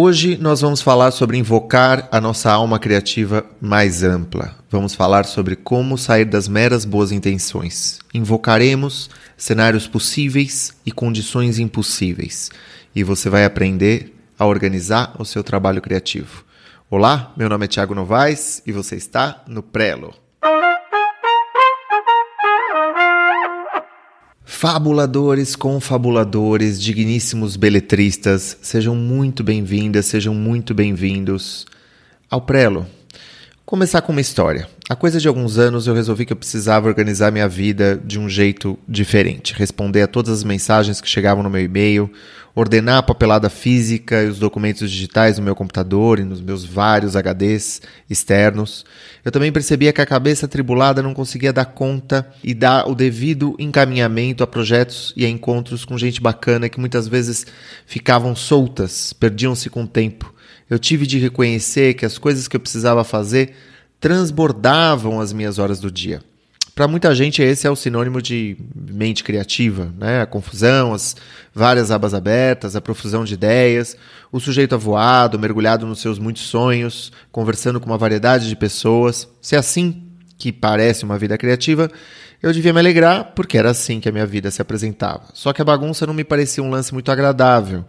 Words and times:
Hoje 0.00 0.38
nós 0.40 0.60
vamos 0.60 0.80
falar 0.80 1.10
sobre 1.10 1.38
invocar 1.38 2.08
a 2.12 2.20
nossa 2.20 2.52
alma 2.52 2.78
criativa 2.78 3.44
mais 3.60 4.04
ampla. 4.04 4.54
Vamos 4.70 4.94
falar 4.94 5.24
sobre 5.24 5.56
como 5.56 5.98
sair 5.98 6.24
das 6.24 6.46
meras 6.46 6.84
boas 6.84 7.10
intenções. 7.10 7.98
Invocaremos 8.14 9.10
cenários 9.36 9.88
possíveis 9.88 10.72
e 10.86 10.92
condições 10.92 11.58
impossíveis. 11.58 12.48
E 12.94 13.02
você 13.02 13.28
vai 13.28 13.44
aprender 13.44 14.14
a 14.38 14.46
organizar 14.46 15.16
o 15.18 15.24
seu 15.24 15.42
trabalho 15.42 15.82
criativo. 15.82 16.44
Olá, 16.88 17.32
meu 17.36 17.48
nome 17.48 17.64
é 17.64 17.68
Thiago 17.68 17.92
Novaes 17.92 18.62
e 18.64 18.70
você 18.70 18.94
está 18.94 19.42
no 19.48 19.64
Prelo. 19.64 20.14
Fabuladores, 24.50 25.54
confabuladores, 25.54 26.80
digníssimos 26.80 27.54
beletristas, 27.54 28.56
sejam 28.62 28.96
muito 28.96 29.44
bem-vindas, 29.44 30.06
sejam 30.06 30.34
muito 30.34 30.72
bem-vindos 30.72 31.66
ao 32.30 32.40
Prelo. 32.40 32.86
Começar 33.68 34.00
com 34.00 34.12
uma 34.12 34.20
história. 34.22 34.66
Há 34.88 34.96
coisa 34.96 35.20
de 35.20 35.28
alguns 35.28 35.58
anos 35.58 35.86
eu 35.86 35.92
resolvi 35.92 36.24
que 36.24 36.32
eu 36.32 36.36
precisava 36.38 36.88
organizar 36.88 37.30
minha 37.30 37.46
vida 37.46 38.00
de 38.02 38.18
um 38.18 38.26
jeito 38.26 38.78
diferente, 38.88 39.52
responder 39.52 40.00
a 40.00 40.06
todas 40.06 40.38
as 40.38 40.42
mensagens 40.42 41.02
que 41.02 41.06
chegavam 41.06 41.42
no 41.42 41.50
meu 41.50 41.62
e-mail, 41.62 42.10
ordenar 42.54 42.96
a 42.96 43.02
papelada 43.02 43.50
física 43.50 44.22
e 44.22 44.28
os 44.28 44.38
documentos 44.38 44.90
digitais 44.90 45.36
no 45.36 45.44
meu 45.44 45.54
computador 45.54 46.18
e 46.18 46.24
nos 46.24 46.40
meus 46.40 46.64
vários 46.64 47.14
HDs 47.14 47.82
externos. 48.08 48.86
Eu 49.22 49.30
também 49.30 49.52
percebia 49.52 49.92
que 49.92 50.00
a 50.00 50.06
cabeça 50.06 50.46
atribulada 50.46 51.02
não 51.02 51.12
conseguia 51.12 51.52
dar 51.52 51.66
conta 51.66 52.26
e 52.42 52.54
dar 52.54 52.88
o 52.88 52.94
devido 52.94 53.54
encaminhamento 53.58 54.42
a 54.42 54.46
projetos 54.46 55.12
e 55.14 55.26
a 55.26 55.28
encontros 55.28 55.84
com 55.84 55.98
gente 55.98 56.22
bacana 56.22 56.70
que 56.70 56.80
muitas 56.80 57.06
vezes 57.06 57.46
ficavam 57.84 58.34
soltas, 58.34 59.12
perdiam-se 59.12 59.68
com 59.68 59.82
o 59.82 59.86
tempo. 59.86 60.37
Eu 60.68 60.78
tive 60.78 61.06
de 61.06 61.18
reconhecer 61.18 61.94
que 61.94 62.04
as 62.04 62.18
coisas 62.18 62.46
que 62.46 62.56
eu 62.56 62.60
precisava 62.60 63.04
fazer 63.04 63.54
transbordavam 64.00 65.20
as 65.20 65.32
minhas 65.32 65.58
horas 65.58 65.80
do 65.80 65.90
dia. 65.90 66.22
Para 66.78 66.86
muita 66.86 67.12
gente, 67.12 67.42
esse 67.42 67.66
é 67.66 67.70
o 67.70 67.74
sinônimo 67.74 68.22
de 68.22 68.56
mente 68.72 69.24
criativa, 69.24 69.92
né? 69.98 70.20
A 70.20 70.26
confusão, 70.26 70.94
as 70.94 71.16
várias 71.52 71.90
abas 71.90 72.14
abertas, 72.14 72.76
a 72.76 72.80
profusão 72.80 73.24
de 73.24 73.34
ideias, 73.34 73.96
o 74.30 74.38
sujeito 74.38 74.76
avoado, 74.76 75.40
mergulhado 75.40 75.84
nos 75.86 76.00
seus 76.00 76.20
muitos 76.20 76.42
sonhos, 76.42 77.10
conversando 77.32 77.80
com 77.80 77.86
uma 77.86 77.98
variedade 77.98 78.48
de 78.48 78.54
pessoas. 78.54 79.26
Se 79.42 79.56
é 79.56 79.58
assim 79.58 80.04
que 80.38 80.52
parece 80.52 81.02
uma 81.02 81.18
vida 81.18 81.36
criativa, 81.36 81.90
eu 82.40 82.52
devia 82.52 82.72
me 82.72 82.78
alegrar 82.78 83.32
porque 83.34 83.58
era 83.58 83.70
assim 83.70 83.98
que 83.98 84.08
a 84.08 84.12
minha 84.12 84.26
vida 84.26 84.48
se 84.48 84.62
apresentava. 84.62 85.24
Só 85.34 85.52
que 85.52 85.60
a 85.60 85.64
bagunça 85.64 86.06
não 86.06 86.14
me 86.14 86.22
parecia 86.22 86.62
um 86.62 86.70
lance 86.70 86.94
muito 86.94 87.10
agradável. 87.10 87.84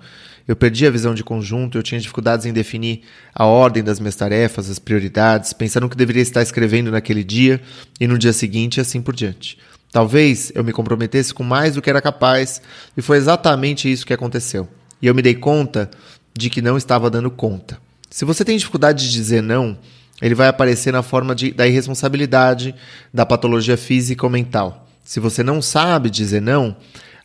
Eu 0.50 0.55
perdi 0.55 0.88
a 0.88 0.89
visão 0.89 1.14
de 1.14 1.23
conjunto, 1.23 1.78
eu 1.78 1.83
tinha 1.83 2.02
dificuldades 2.02 2.47
em 2.47 2.52
definir 2.52 3.03
a 3.36 3.45
ordem 3.45 3.83
das 3.83 4.00
minhas 4.00 4.16
tarefas, 4.16 4.67
as 4.67 4.80
prioridades, 4.80 5.53
pensando 5.53 5.83
no 5.83 5.89
que 5.91 5.95
deveria 5.95 6.23
estar 6.23 6.41
escrevendo 6.41 6.89
naquele 6.89 7.23
dia 7.23 7.61
e 8.00 8.08
no 8.08 8.17
dia 8.17 8.33
seguinte 8.33 8.78
e 8.78 8.81
assim 8.81 9.00
por 9.00 9.16
diante. 9.16 9.59
Talvez 9.91 10.52
eu 10.56 10.64
me 10.64 10.73
comprometesse 10.73 11.36
com 11.36 11.44
mais 11.44 11.75
do 11.75 11.83
que 11.83 11.89
era 11.91 12.02
capaz, 12.02 12.64
e 12.97 13.02
foi 13.03 13.17
exatamente 13.17 13.91
isso 13.91 14.08
que 14.08 14.11
aconteceu. 14.11 14.67
E 15.00 15.06
eu 15.06 15.14
me 15.14 15.22
dei 15.22 15.36
conta 15.36 15.88
de 16.36 16.50
que 16.50 16.63
não 16.63 16.78
estava 16.78 17.11
dando 17.11 17.30
conta. 17.30 17.78
Se 18.09 18.25
você 18.25 18.44
tem 18.44 18.58
dificuldade 18.58 19.06
de 19.06 19.11
dizer 19.11 19.44
não, 19.44 19.78
ele 20.19 20.34
vai 20.34 20.47
aparecer 20.47 20.91
na 20.91 21.03
forma 21.03 21.36
de, 21.36 21.52
da 21.52 21.67
irresponsabilidade, 21.67 22.73
da 23.13 23.23
patologia 23.23 23.78
física 23.78 24.25
ou 24.25 24.31
mental. 24.31 24.89
Se 25.03 25.19
você 25.19 25.44
não 25.44 25.61
sabe 25.61 26.09
dizer 26.09 26.41
não, 26.41 26.75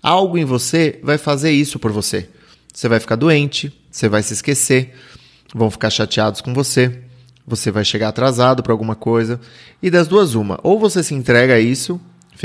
algo 0.03 0.37
em 0.37 0.45
você 0.45 1.01
vai 1.03 1.17
fazer 1.17 1.53
isso 1.53 1.79
por 1.79 1.91
você. 1.91 2.29
Você 2.75 2.89
vai 2.89 2.99
ficar 2.99 3.15
doente, 3.15 3.73
você 3.89 4.09
vai 4.09 4.21
se 4.21 4.33
esquecer, 4.33 4.93
vão 5.55 5.71
ficar 5.71 5.91
chateados 5.91 6.41
com 6.41 6.53
você, 6.53 7.03
você 7.47 7.71
vai 7.71 7.85
chegar 7.85 8.09
atrasado 8.09 8.65
para 8.65 8.73
alguma 8.73 8.97
coisa. 8.97 9.41
E 9.81 9.89
das 9.89 10.09
duas, 10.09 10.35
uma. 10.35 10.59
Ou 10.61 10.77
você 10.77 11.01
se 11.01 11.15
entrega 11.15 11.55
a 11.55 11.61
isso, 11.61 12.01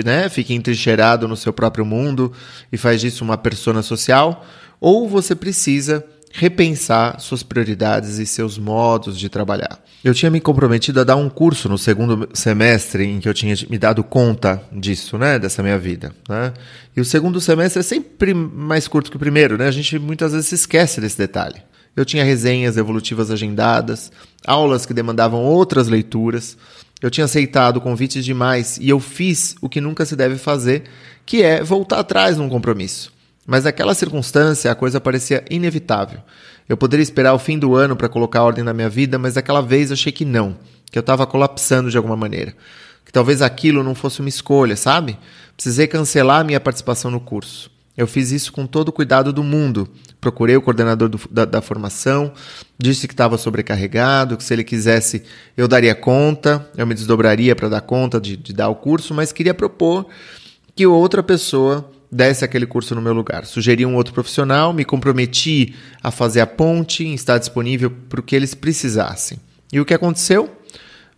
né? 0.05 0.29
fica 0.29 0.53
entrincheirado 0.53 1.27
no 1.27 1.35
seu 1.35 1.51
próprio 1.51 1.83
mundo 1.83 2.31
e 2.71 2.77
faz 2.77 3.01
disso 3.01 3.23
uma 3.23 3.39
persona 3.39 3.81
social, 3.81 4.45
ou 4.79 5.09
você 5.09 5.33
precisa 5.33 6.05
repensar 6.31 7.19
suas 7.19 7.41
prioridades 7.41 8.19
e 8.19 8.25
seus 8.27 8.59
modos 8.59 9.17
de 9.17 9.29
trabalhar. 9.29 9.83
Eu 10.01 10.13
tinha 10.13 10.31
me 10.31 10.39
comprometido 10.39 11.01
a 11.01 11.03
dar 11.03 11.17
um 11.17 11.29
curso 11.29 11.67
no 11.67 11.77
segundo 11.77 12.29
semestre 12.33 13.03
em 13.03 13.19
que 13.19 13.27
eu 13.27 13.33
tinha 13.33 13.53
me 13.69 13.77
dado 13.77 14.01
conta 14.01 14.63
disso, 14.71 15.17
né, 15.17 15.37
dessa 15.37 15.61
minha 15.61 15.77
vida, 15.77 16.13
né? 16.27 16.53
E 16.95 17.01
o 17.01 17.05
segundo 17.05 17.41
semestre 17.41 17.81
é 17.81 17.83
sempre 17.83 18.33
mais 18.33 18.87
curto 18.87 19.11
que 19.11 19.17
o 19.17 19.19
primeiro, 19.19 19.57
né? 19.57 19.67
A 19.67 19.71
gente 19.71 19.99
muitas 19.99 20.31
vezes 20.31 20.47
se 20.47 20.55
esquece 20.55 21.01
desse 21.01 21.17
detalhe. 21.17 21.61
Eu 21.97 22.05
tinha 22.05 22.23
resenhas 22.23 22.77
evolutivas 22.77 23.29
agendadas, 23.29 24.09
aulas 24.45 24.85
que 24.85 24.93
demandavam 24.93 25.43
outras 25.43 25.89
leituras. 25.89 26.57
Eu 27.01 27.11
tinha 27.11 27.25
aceitado 27.25 27.81
convites 27.81 28.23
demais 28.23 28.77
e 28.77 28.87
eu 28.87 29.01
fiz 29.01 29.55
o 29.61 29.67
que 29.67 29.81
nunca 29.81 30.05
se 30.05 30.15
deve 30.15 30.37
fazer, 30.37 30.83
que 31.25 31.43
é 31.43 31.61
voltar 31.61 31.99
atrás 31.99 32.37
num 32.37 32.47
compromisso. 32.47 33.11
Mas 33.45 33.65
naquela 33.65 33.93
circunstância 33.93 34.71
a 34.71 34.75
coisa 34.75 35.01
parecia 35.01 35.43
inevitável. 35.49 36.21
Eu 36.69 36.77
poderia 36.77 37.01
esperar 37.01 37.33
o 37.33 37.39
fim 37.39 37.57
do 37.57 37.75
ano 37.75 37.95
para 37.95 38.07
colocar 38.07 38.43
ordem 38.43 38.63
na 38.63 38.73
minha 38.73 38.87
vida, 38.87 39.17
mas 39.17 39.33
daquela 39.33 39.59
vez 39.59 39.91
achei 39.91 40.11
que 40.11 40.23
não, 40.23 40.55
que 40.91 40.99
eu 40.99 41.01
estava 41.01 41.25
colapsando 41.25 41.89
de 41.89 41.97
alguma 41.97 42.15
maneira. 42.15 42.53
Que 43.03 43.11
talvez 43.11 43.41
aquilo 43.41 43.83
não 43.83 43.95
fosse 43.95 44.19
uma 44.19 44.29
escolha, 44.29 44.75
sabe? 44.75 45.17
Precisei 45.55 45.87
cancelar 45.87 46.41
a 46.41 46.43
minha 46.43 46.59
participação 46.59 47.09
no 47.09 47.19
curso. 47.19 47.71
Eu 47.97 48.05
fiz 48.05 48.31
isso 48.31 48.53
com 48.53 48.67
todo 48.67 48.89
o 48.89 48.93
cuidado 48.93 49.33
do 49.33 49.43
mundo. 49.43 49.89
Procurei 50.21 50.55
o 50.55 50.61
coordenador 50.61 51.09
do, 51.09 51.19
da, 51.31 51.43
da, 51.43 51.61
formação, 51.61 52.31
disse 52.77 53.07
que 53.07 53.13
estava 53.13 53.37
sobrecarregado, 53.37 54.37
que 54.37 54.43
se 54.43 54.53
ele 54.53 54.63
quisesse 54.63 55.23
eu 55.57 55.67
daria 55.67 55.95
conta, 55.95 56.69
eu 56.77 56.85
me 56.85 56.93
desdobraria 56.93 57.55
para 57.55 57.67
dar 57.67 57.81
conta 57.81 58.21
de, 58.21 58.37
de 58.37 58.53
dar 58.53 58.69
o 58.69 58.75
curso, 58.75 59.13
mas 59.13 59.31
queria 59.31 59.53
propor 59.53 60.07
que 60.75 60.85
outra 60.85 61.23
pessoa 61.23 61.89
desse 62.11 62.43
aquele 62.43 62.65
curso 62.65 62.95
no 62.95 63.01
meu 63.01 63.13
lugar. 63.13 63.45
Sugeri 63.45 63.85
um 63.85 63.95
outro 63.95 64.13
profissional, 64.13 64.73
me 64.73 64.83
comprometi 64.83 65.75
a 66.01 66.11
fazer 66.11 66.41
a 66.41 66.47
ponte, 66.47 67.03
estar 67.13 67.37
disponível 67.37 67.91
para 67.91 68.19
o 68.19 68.23
que 68.23 68.35
eles 68.35 68.53
precisassem. 68.53 69.39
E 69.71 69.79
o 69.79 69.85
que 69.85 69.93
aconteceu? 69.93 70.49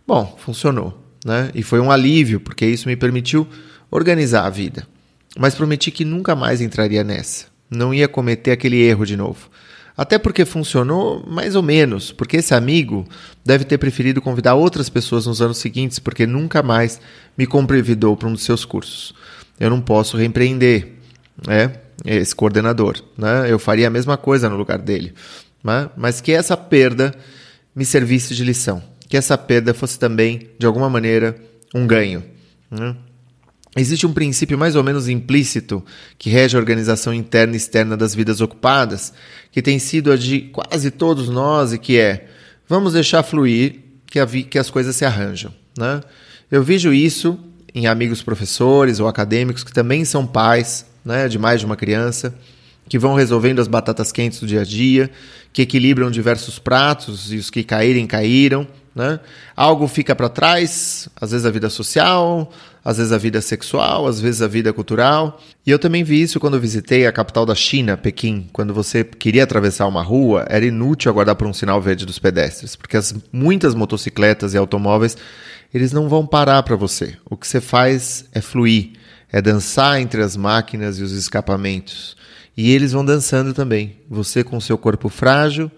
Bom, 0.06 0.36
funcionou. 0.38 0.98
Né? 1.24 1.50
E 1.54 1.62
foi 1.62 1.80
um 1.80 1.90
alívio, 1.90 2.40
porque 2.40 2.66
isso 2.66 2.88
me 2.88 2.96
permitiu 2.96 3.46
organizar 3.90 4.44
a 4.44 4.50
vida. 4.50 4.86
Mas 5.38 5.54
prometi 5.54 5.90
que 5.90 6.04
nunca 6.04 6.36
mais 6.36 6.60
entraria 6.60 7.02
nessa. 7.02 7.46
Não 7.70 7.94
ia 7.94 8.08
cometer 8.08 8.50
aquele 8.50 8.82
erro 8.82 9.06
de 9.06 9.16
novo. 9.16 9.48
Até 9.96 10.18
porque 10.18 10.44
funcionou 10.44 11.24
mais 11.26 11.54
ou 11.54 11.62
menos, 11.62 12.12
porque 12.12 12.38
esse 12.38 12.54
amigo 12.54 13.06
deve 13.44 13.64
ter 13.64 13.78
preferido 13.78 14.20
convidar 14.20 14.54
outras 14.54 14.88
pessoas 14.88 15.26
nos 15.26 15.40
anos 15.40 15.58
seguintes, 15.58 15.98
porque 15.98 16.26
nunca 16.26 16.62
mais 16.62 17.00
me 17.36 17.46
convidou 17.46 18.16
para 18.16 18.28
um 18.28 18.32
dos 18.32 18.42
seus 18.42 18.64
cursos 18.64 19.14
eu 19.62 19.70
não 19.70 19.80
posso 19.80 20.16
reempreender 20.16 20.88
né, 21.46 21.72
esse 22.04 22.34
coordenador. 22.34 23.00
Né? 23.16 23.46
Eu 23.48 23.60
faria 23.60 23.86
a 23.86 23.90
mesma 23.90 24.16
coisa 24.16 24.48
no 24.48 24.56
lugar 24.56 24.78
dele. 24.78 25.14
Né? 25.62 25.88
Mas 25.96 26.20
que 26.20 26.32
essa 26.32 26.56
perda 26.56 27.14
me 27.72 27.84
servisse 27.84 28.34
de 28.34 28.42
lição. 28.42 28.82
Que 29.08 29.16
essa 29.16 29.38
perda 29.38 29.72
fosse 29.72 30.00
também, 30.00 30.48
de 30.58 30.66
alguma 30.66 30.90
maneira, 30.90 31.36
um 31.72 31.86
ganho. 31.86 32.24
Né? 32.68 32.96
Existe 33.76 34.04
um 34.04 34.12
princípio 34.12 34.58
mais 34.58 34.74
ou 34.74 34.82
menos 34.82 35.08
implícito 35.08 35.80
que 36.18 36.28
rege 36.28 36.56
a 36.56 36.60
organização 36.60 37.14
interna 37.14 37.54
e 37.54 37.56
externa 37.56 37.96
das 37.96 38.16
vidas 38.16 38.40
ocupadas, 38.40 39.12
que 39.52 39.62
tem 39.62 39.78
sido 39.78 40.10
a 40.10 40.16
de 40.16 40.40
quase 40.52 40.90
todos 40.90 41.28
nós 41.28 41.72
e 41.72 41.78
que 41.78 42.00
é: 42.00 42.26
vamos 42.68 42.94
deixar 42.94 43.22
fluir 43.22 43.76
que, 44.06 44.18
a 44.18 44.26
que 44.26 44.58
as 44.58 44.70
coisas 44.70 44.96
se 44.96 45.04
arranjam. 45.04 45.54
Né? 45.78 46.00
Eu 46.50 46.64
vejo 46.64 46.92
isso 46.92 47.38
em 47.74 47.86
amigos 47.86 48.22
professores 48.22 49.00
ou 49.00 49.08
acadêmicos 49.08 49.64
que 49.64 49.72
também 49.72 50.04
são 50.04 50.26
pais 50.26 50.86
né, 51.04 51.28
de 51.28 51.38
mais 51.38 51.60
de 51.60 51.66
uma 51.66 51.76
criança, 51.76 52.34
que 52.88 52.98
vão 52.98 53.14
resolvendo 53.14 53.60
as 53.60 53.68
batatas 53.68 54.12
quentes 54.12 54.40
do 54.40 54.46
dia 54.46 54.60
a 54.60 54.64
dia, 54.64 55.10
que 55.52 55.62
equilibram 55.62 56.10
diversos 56.10 56.58
pratos 56.58 57.32
e 57.32 57.36
os 57.36 57.50
que 57.50 57.64
caírem, 57.64 58.06
caíram. 58.06 58.66
Né? 58.94 59.18
Algo 59.56 59.88
fica 59.88 60.14
para 60.14 60.28
trás, 60.28 61.08
às 61.18 61.30
vezes 61.30 61.46
a 61.46 61.50
vida 61.50 61.70
social, 61.70 62.52
às 62.84 62.98
vezes 62.98 63.12
a 63.12 63.16
vida 63.16 63.40
sexual, 63.40 64.06
às 64.06 64.20
vezes 64.20 64.42
a 64.42 64.48
vida 64.48 64.72
cultural. 64.72 65.40
E 65.66 65.70
eu 65.70 65.78
também 65.78 66.04
vi 66.04 66.20
isso 66.20 66.38
quando 66.38 66.60
visitei 66.60 67.06
a 67.06 67.12
capital 67.12 67.46
da 67.46 67.54
China, 67.54 67.96
Pequim. 67.96 68.48
Quando 68.52 68.74
você 68.74 69.02
queria 69.02 69.44
atravessar 69.44 69.86
uma 69.86 70.02
rua, 70.02 70.44
era 70.48 70.66
inútil 70.66 71.10
aguardar 71.10 71.36
por 71.36 71.46
um 71.46 71.54
sinal 71.54 71.80
verde 71.80 72.04
dos 72.04 72.18
pedestres, 72.18 72.76
porque 72.76 72.96
as 72.96 73.14
muitas 73.32 73.74
motocicletas 73.74 74.52
e 74.52 74.58
automóveis 74.58 75.16
eles 75.72 75.92
não 75.92 76.08
vão 76.08 76.26
parar 76.26 76.62
para 76.62 76.76
você. 76.76 77.16
O 77.28 77.36
que 77.36 77.46
você 77.46 77.60
faz 77.60 78.26
é 78.32 78.40
fluir, 78.40 78.92
é 79.30 79.40
dançar 79.40 80.00
entre 80.00 80.22
as 80.22 80.36
máquinas 80.36 80.98
e 80.98 81.02
os 81.02 81.12
escapamentos. 81.12 82.16
E 82.56 82.70
eles 82.72 82.92
vão 82.92 83.04
dançando 83.04 83.54
também. 83.54 83.96
Você 84.08 84.44
com 84.44 84.60
seu 84.60 84.76
corpo 84.76 85.08
frágil 85.08 85.70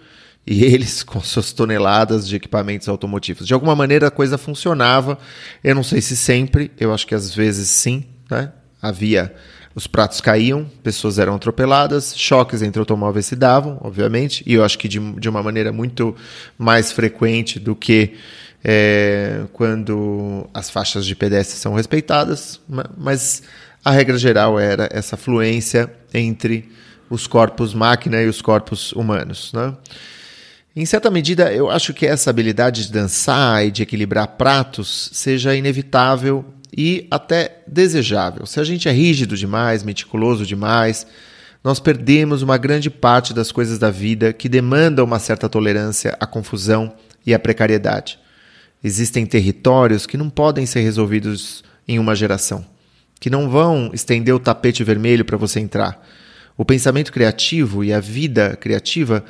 e 0.47 0.65
eles 0.67 1.03
com 1.03 1.21
suas 1.21 1.53
toneladas 1.53 2.27
de 2.27 2.37
equipamentos 2.37 2.89
automotivos. 2.89 3.47
De 3.47 3.55
alguma 3.55 3.77
maneira 3.77 4.09
a 4.09 4.11
coisa 4.11 4.37
funcionava. 4.37 5.19
Eu 5.63 5.75
não 5.75 5.83
sei 5.83 6.01
se 6.01 6.17
sempre, 6.17 6.71
eu 6.79 6.93
acho 6.93 7.07
que 7.07 7.15
às 7.15 7.35
vezes 7.35 7.69
sim, 7.69 8.05
né? 8.31 8.53
Havia 8.83 9.35
Os 9.75 9.87
pratos 9.87 10.21
caíam, 10.21 10.67
pessoas 10.83 11.19
eram 11.19 11.35
atropeladas, 11.37 12.15
choques 12.15 12.61
entre 12.61 12.79
automóveis 12.79 13.25
se 13.25 13.35
davam, 13.35 13.79
obviamente, 13.81 14.43
e 14.47 14.53
eu 14.53 14.63
acho 14.63 14.79
que 14.79 14.87
de, 14.87 15.01
de 15.15 15.29
uma 15.29 15.43
maneira 15.43 15.73
muito 15.73 16.15
mais 16.59 16.93
frequente 16.93 17.59
do 17.59 17.75
que 17.75 18.15
é, 18.65 19.43
quando 19.53 20.49
as 20.55 20.71
faixas 20.71 21.05
de 21.05 21.15
pedestre 21.15 21.59
são 21.59 21.75
respeitadas, 21.75 22.59
mas 22.97 23.43
a 23.85 23.91
regra 23.91 24.17
geral 24.17 24.59
era 24.59 24.89
essa 24.91 25.17
fluência 25.17 25.93
entre 26.15 26.71
os 27.11 27.27
corpos 27.27 27.75
máquina 27.75 28.23
e 28.23 28.27
os 28.27 28.41
corpos 28.41 28.93
humanos. 28.93 29.53
Né? 29.53 29.75
Em 30.75 30.87
certa 30.87 31.11
medida, 31.11 31.53
eu 31.53 31.71
acho 31.71 31.93
que 31.93 32.07
essa 32.07 32.31
habilidade 32.31 32.87
de 32.87 32.93
dançar 32.93 33.67
e 33.67 33.71
de 33.71 33.83
equilibrar 33.83 34.29
pratos 34.29 35.11
seja 35.13 35.55
inevitável 35.55 36.43
e 36.77 37.07
até 37.11 37.63
desejável. 37.67 38.47
Se 38.47 38.59
a 38.59 38.65
gente 38.65 38.89
é 38.89 38.93
rígido 38.93 39.37
demais, 39.37 39.85
meticuloso 39.85 40.47
demais, 40.47 41.07
nós 41.63 41.79
perdemos 41.79 42.43
uma 42.43 42.57
grande 42.57 42.89
parte 42.89 43.35
das 43.35 43.53
coisas 43.53 43.79
da 43.79 43.91
vida 43.91 44.33
que 44.33 44.49
demandam 44.49 45.05
uma 45.05 45.19
certa 45.19 45.49
tolerância 45.49 46.17
à 46.19 46.27
confusão 46.27 46.93
e 47.25 47.35
à 47.35 47.39
precariedade. 47.39 48.19
Existem 48.85 49.25
territórios 49.25 50.05
que 50.05 50.19
não 50.19 50.29
podem 50.29 50.67
ser 50.67 50.81
resolvidos 50.81 51.65
em 51.89 51.99
uma 51.99 52.15
geração, 52.15 52.63
que 53.19 53.31
não 53.31 53.49
vão 53.49 53.91
estender 53.95 54.35
o 54.35 54.39
tapete 54.39 54.85
vermelho 54.85 55.25
para 55.25 55.39
você 55.39 55.59
entrar. 55.59 56.07
O 56.55 56.67
pensamento 56.67 57.11
criativo 57.11 57.83
e 57.83 57.95
a 57.95 57.99
vida 57.99 58.55
criativa 58.57 59.25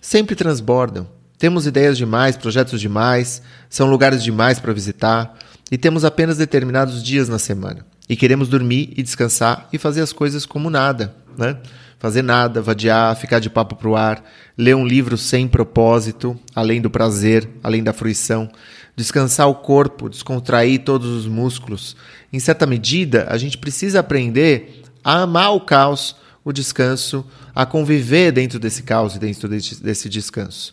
sempre 0.00 0.34
transbordam. 0.34 1.08
Temos 1.38 1.64
ideias 1.64 1.96
demais, 1.96 2.36
projetos 2.36 2.80
demais, 2.80 3.40
são 3.70 3.88
lugares 3.88 4.20
demais 4.20 4.58
para 4.58 4.72
visitar 4.72 5.38
e 5.70 5.78
temos 5.78 6.04
apenas 6.04 6.36
determinados 6.36 7.04
dias 7.04 7.28
na 7.28 7.38
semana. 7.38 7.86
E 8.08 8.16
queremos 8.16 8.48
dormir 8.48 8.92
e 8.96 9.02
descansar 9.02 9.68
e 9.72 9.78
fazer 9.78 10.00
as 10.00 10.12
coisas 10.12 10.44
como 10.44 10.68
nada, 10.68 11.14
né? 11.38 11.56
Fazer 12.02 12.22
nada, 12.22 12.60
vadiar, 12.60 13.14
ficar 13.14 13.38
de 13.38 13.48
papo 13.48 13.76
pro 13.76 13.94
ar, 13.94 14.24
ler 14.58 14.74
um 14.74 14.84
livro 14.84 15.16
sem 15.16 15.46
propósito, 15.46 16.36
além 16.52 16.80
do 16.80 16.90
prazer, 16.90 17.48
além 17.62 17.80
da 17.80 17.92
fruição, 17.92 18.50
descansar 18.96 19.48
o 19.48 19.54
corpo, 19.54 20.10
descontrair 20.10 20.82
todos 20.82 21.06
os 21.06 21.28
músculos. 21.28 21.94
Em 22.32 22.40
certa 22.40 22.66
medida, 22.66 23.28
a 23.30 23.38
gente 23.38 23.56
precisa 23.56 24.00
aprender 24.00 24.82
a 25.04 25.22
amar 25.22 25.54
o 25.54 25.60
caos, 25.60 26.16
o 26.44 26.52
descanso, 26.52 27.24
a 27.54 27.64
conviver 27.64 28.32
dentro 28.32 28.58
desse 28.58 28.82
caos 28.82 29.14
e 29.14 29.20
dentro 29.20 29.48
desse, 29.48 30.08
descanso. 30.08 30.72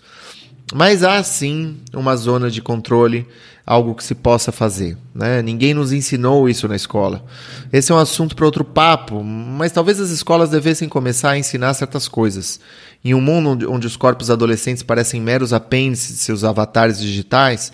Mas 0.73 1.03
há 1.03 1.21
sim 1.23 1.77
uma 1.93 2.15
zona 2.15 2.49
de 2.51 2.61
controle, 2.61 3.27
algo 3.65 3.95
que 3.95 4.03
se 4.03 4.13
possa 4.13 4.51
fazer. 4.51 4.95
Né? 5.15 5.41
Ninguém 5.41 5.73
nos 5.73 5.91
ensinou 5.91 6.47
isso 6.47 6.67
na 6.67 6.75
escola. 6.75 7.25
Esse 7.73 7.91
é 7.91 7.95
um 7.95 7.97
assunto 7.97 8.35
para 8.35 8.45
outro 8.45 8.63
papo, 8.63 9.23
mas 9.23 9.71
talvez 9.71 9.99
as 9.99 10.11
escolas 10.11 10.49
devessem 10.51 10.87
começar 10.87 11.31
a 11.31 11.37
ensinar 11.37 11.73
certas 11.73 12.07
coisas. 12.07 12.59
Em 13.03 13.15
um 13.15 13.21
mundo 13.21 13.71
onde, 13.71 13.87
os 13.87 13.97
corpos 13.97 14.29
adolescentes 14.29 14.83
parecem 14.83 15.19
meros 15.19 15.53
apêndices 15.53 16.17
de 16.17 16.21
seus 16.21 16.43
avatares 16.43 16.99
digitais, 16.99 17.71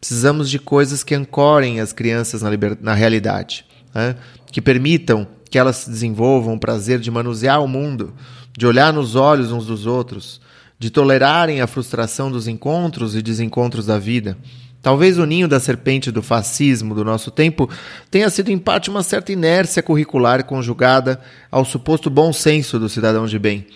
precisamos 0.00 0.48
de 0.48 0.58
coisas 0.58 1.02
que 1.02 1.14
ancorem 1.14 1.80
as 1.80 1.92
crianças 1.92 2.40
na, 2.40 2.50
na 2.80 2.94
realidade, 2.94 3.66
né? 3.94 4.16
que 4.50 4.62
permitam 4.62 5.26
que 5.50 5.58
elas 5.58 5.76
se 5.76 5.90
desenvolvam 5.90 6.54
o 6.54 6.60
prazer 6.60 6.98
de 6.98 7.10
manusear 7.10 7.62
o 7.62 7.68
mundo, 7.68 8.14
de 8.56 8.66
olhar 8.66 8.92
nos 8.92 9.16
olhos 9.16 9.52
uns 9.52 9.66
dos 9.66 9.86
outros 9.86 10.40
de 10.78 10.90
tolerarem 10.90 11.60
a 11.60 11.66
frustração 11.66 12.30
dos 12.30 12.46
encontros 12.46 13.16
e 13.16 13.22
desencontros 13.22 13.86
da 13.86 13.98
vida. 13.98 14.36
Talvez 14.80 15.18
o 15.18 15.26
ninho 15.26 15.48
da 15.48 15.58
serpente 15.58 16.10
do 16.10 16.22
fascismo 16.22 16.94
do 16.94 17.04
nosso 17.04 17.30
tempo 17.30 17.68
tenha 18.10 18.30
sido 18.30 18.50
em 18.50 18.58
parte 18.58 18.88
uma 18.88 19.02
certa 19.02 19.32
inércia 19.32 19.82
curricular 19.82 20.44
conjugada 20.44 21.20
ao 21.50 21.64
suposto 21.64 22.08
bom 22.08 22.32
senso 22.32 22.78
do 22.78 22.88
cidadão 22.88 23.26
de 23.26 23.38
bem. 23.38 23.66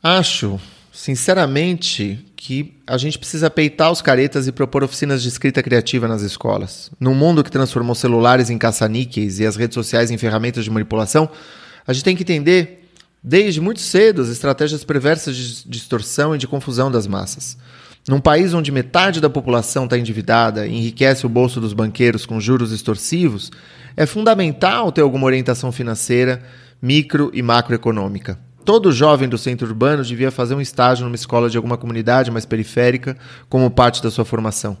Acho, 0.00 0.60
sinceramente, 0.92 2.24
que 2.36 2.76
a 2.86 2.96
gente 2.96 3.18
precisa 3.18 3.50
peitar 3.50 3.90
os 3.90 4.00
caretas 4.00 4.46
e 4.46 4.52
propor 4.52 4.84
oficinas 4.84 5.20
de 5.20 5.28
escrita 5.28 5.60
criativa 5.64 6.06
nas 6.06 6.22
escolas. 6.22 6.92
Num 7.00 7.12
mundo 7.12 7.42
que 7.42 7.50
transformou 7.50 7.96
celulares 7.96 8.48
em 8.48 8.56
caça-níqueis 8.56 9.40
e 9.40 9.46
as 9.46 9.56
redes 9.56 9.74
sociais 9.74 10.12
em 10.12 10.16
ferramentas 10.16 10.62
de 10.62 10.70
manipulação, 10.70 11.28
a 11.84 11.92
gente 11.92 12.04
tem 12.04 12.14
que 12.14 12.22
entender 12.22 12.85
desde 13.28 13.60
muito 13.60 13.80
cedo 13.80 14.22
as 14.22 14.28
estratégias 14.28 14.84
perversas 14.84 15.36
de 15.36 15.68
distorção 15.68 16.32
e 16.32 16.38
de 16.38 16.46
confusão 16.46 16.88
das 16.88 17.08
massas. 17.08 17.58
Num 18.08 18.20
país 18.20 18.54
onde 18.54 18.70
metade 18.70 19.20
da 19.20 19.28
população 19.28 19.82
está 19.82 19.98
endividada 19.98 20.64
e 20.64 20.72
enriquece 20.72 21.26
o 21.26 21.28
bolso 21.28 21.60
dos 21.60 21.72
banqueiros 21.72 22.24
com 22.24 22.38
juros 22.38 22.70
extorsivos, 22.70 23.50
é 23.96 24.06
fundamental 24.06 24.92
ter 24.92 25.00
alguma 25.00 25.26
orientação 25.26 25.72
financeira, 25.72 26.40
micro 26.80 27.32
e 27.34 27.42
macroeconômica. 27.42 28.38
Todo 28.64 28.92
jovem 28.92 29.28
do 29.28 29.36
centro 29.36 29.66
urbano 29.66 30.04
devia 30.04 30.30
fazer 30.30 30.54
um 30.54 30.60
estágio 30.60 31.04
numa 31.04 31.16
escola 31.16 31.50
de 31.50 31.56
alguma 31.56 31.76
comunidade 31.76 32.30
mais 32.30 32.46
periférica 32.46 33.16
como 33.48 33.68
parte 33.70 34.00
da 34.00 34.10
sua 34.10 34.24
formação. 34.24 34.78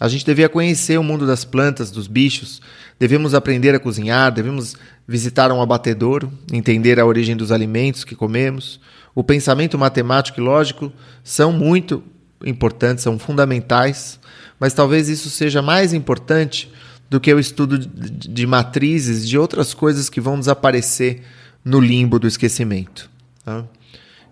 A 0.00 0.08
gente 0.08 0.24
devia 0.24 0.48
conhecer 0.48 0.98
o 0.98 1.02
mundo 1.02 1.26
das 1.26 1.44
plantas, 1.44 1.90
dos 1.90 2.06
bichos, 2.06 2.60
devemos 2.98 3.34
aprender 3.34 3.74
a 3.74 3.78
cozinhar, 3.78 4.32
devemos 4.32 4.74
visitar 5.06 5.52
um 5.52 5.60
abatedouro, 5.60 6.32
entender 6.52 6.98
a 6.98 7.06
origem 7.06 7.36
dos 7.36 7.52
alimentos 7.52 8.04
que 8.04 8.16
comemos. 8.16 8.80
O 9.14 9.22
pensamento 9.22 9.78
matemático 9.78 10.40
e 10.40 10.42
lógico 10.42 10.92
são 11.22 11.52
muito 11.52 12.02
importantes, 12.44 13.04
são 13.04 13.18
fundamentais, 13.18 14.18
mas 14.58 14.74
talvez 14.74 15.08
isso 15.08 15.30
seja 15.30 15.62
mais 15.62 15.92
importante 15.92 16.72
do 17.08 17.20
que 17.20 17.32
o 17.32 17.38
estudo 17.38 17.78
de 17.78 18.46
matrizes, 18.46 19.28
de 19.28 19.36
outras 19.36 19.74
coisas 19.74 20.08
que 20.08 20.20
vão 20.20 20.38
desaparecer 20.38 21.22
no 21.64 21.78
limbo 21.78 22.18
do 22.18 22.26
esquecimento. 22.26 23.10
Tá? 23.44 23.64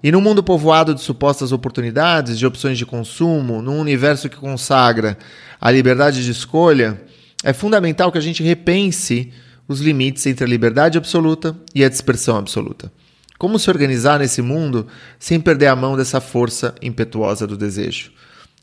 E 0.03 0.11
num 0.11 0.21
mundo 0.21 0.43
povoado 0.43 0.95
de 0.95 1.01
supostas 1.01 1.53
oportunidades, 1.53 2.39
de 2.39 2.47
opções 2.47 2.79
de 2.79 2.87
consumo, 2.87 3.61
num 3.61 3.79
universo 3.79 4.29
que 4.29 4.37
consagra 4.37 5.19
a 5.61 5.71
liberdade 5.71 6.25
de 6.25 6.31
escolha, 6.31 7.01
é 7.45 7.53
fundamental 7.53 8.11
que 8.11 8.19
a 8.19 8.23
gente 8.23 8.43
repense 8.43 9.33
os 9.69 9.81
limites 9.81 10.27
entre 10.27 10.45
a 10.45 10.49
liberdade 10.49 10.99
absoluta 10.99 11.57
e 11.75 11.85
a 11.85 11.89
dispersão 11.89 12.37
absoluta. 12.37 12.91
Como 13.39 13.59
se 13.59 13.71
organizar 13.71 14.19
nesse 14.19 14.43
mundo 14.43 14.87
sem 15.19 15.39
perder 15.41 15.69
a 15.69 15.77
mão 15.77 15.97
dessa 15.97 16.21
força 16.21 16.75
impetuosa 16.83 17.47
do 17.47 17.57
desejo? 17.57 18.11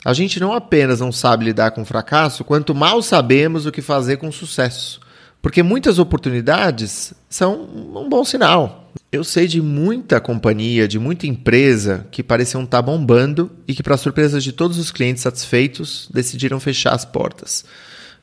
A 0.04 0.12
gente 0.12 0.38
não 0.38 0.52
apenas 0.52 1.00
não 1.00 1.10
sabe 1.10 1.46
lidar 1.46 1.72
com 1.72 1.84
fracasso, 1.84 2.44
quanto 2.44 2.74
mal 2.74 3.02
sabemos 3.02 3.66
o 3.66 3.72
que 3.72 3.82
fazer 3.82 4.18
com 4.18 4.30
sucesso. 4.30 5.00
Porque 5.40 5.62
muitas 5.62 5.98
oportunidades 5.98 7.14
são 7.28 7.62
um 7.62 8.08
bom 8.08 8.24
sinal. 8.24 8.92
Eu 9.10 9.24
sei 9.24 9.46
de 9.46 9.62
muita 9.62 10.20
companhia, 10.20 10.86
de 10.86 10.98
muita 10.98 11.26
empresa 11.26 12.06
que 12.10 12.22
pareciam 12.22 12.64
estar 12.64 12.82
bombando 12.82 13.50
e 13.66 13.74
que, 13.74 13.82
para 13.82 13.96
surpresa 13.96 14.40
de 14.40 14.52
todos 14.52 14.78
os 14.78 14.90
clientes 14.90 15.22
satisfeitos, 15.22 16.08
decidiram 16.12 16.60
fechar 16.60 16.92
as 16.94 17.04
portas. 17.04 17.64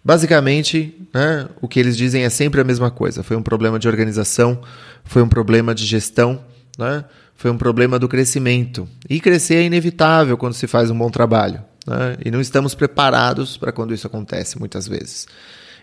Basicamente, 0.04 0.94
né, 1.12 1.48
o 1.60 1.68
que 1.68 1.80
eles 1.80 1.98
dizem 1.98 2.24
é 2.24 2.30
sempre 2.30 2.62
a 2.62 2.64
mesma 2.64 2.92
coisa. 2.92 3.24
Foi 3.24 3.36
um 3.36 3.42
problema 3.42 3.80
de 3.80 3.88
organização, 3.88 4.62
foi 5.04 5.24
um 5.24 5.28
problema 5.28 5.74
de 5.74 5.84
gestão, 5.84 6.44
né, 6.78 7.04
foi 7.36 7.50
um 7.50 7.58
problema 7.58 7.98
do 7.98 8.08
crescimento. 8.08 8.88
E 9.10 9.20
crescer 9.20 9.56
é 9.56 9.64
inevitável 9.64 10.38
quando 10.38 10.54
se 10.54 10.68
faz 10.68 10.92
um 10.92 10.98
bom 10.98 11.10
trabalho. 11.10 11.64
Né, 11.88 12.18
e 12.24 12.30
não 12.30 12.40
estamos 12.40 12.76
preparados 12.76 13.58
para 13.58 13.72
quando 13.72 13.96
isso 13.96 14.06
acontece, 14.06 14.60
muitas 14.60 14.88
vezes. 14.88 15.26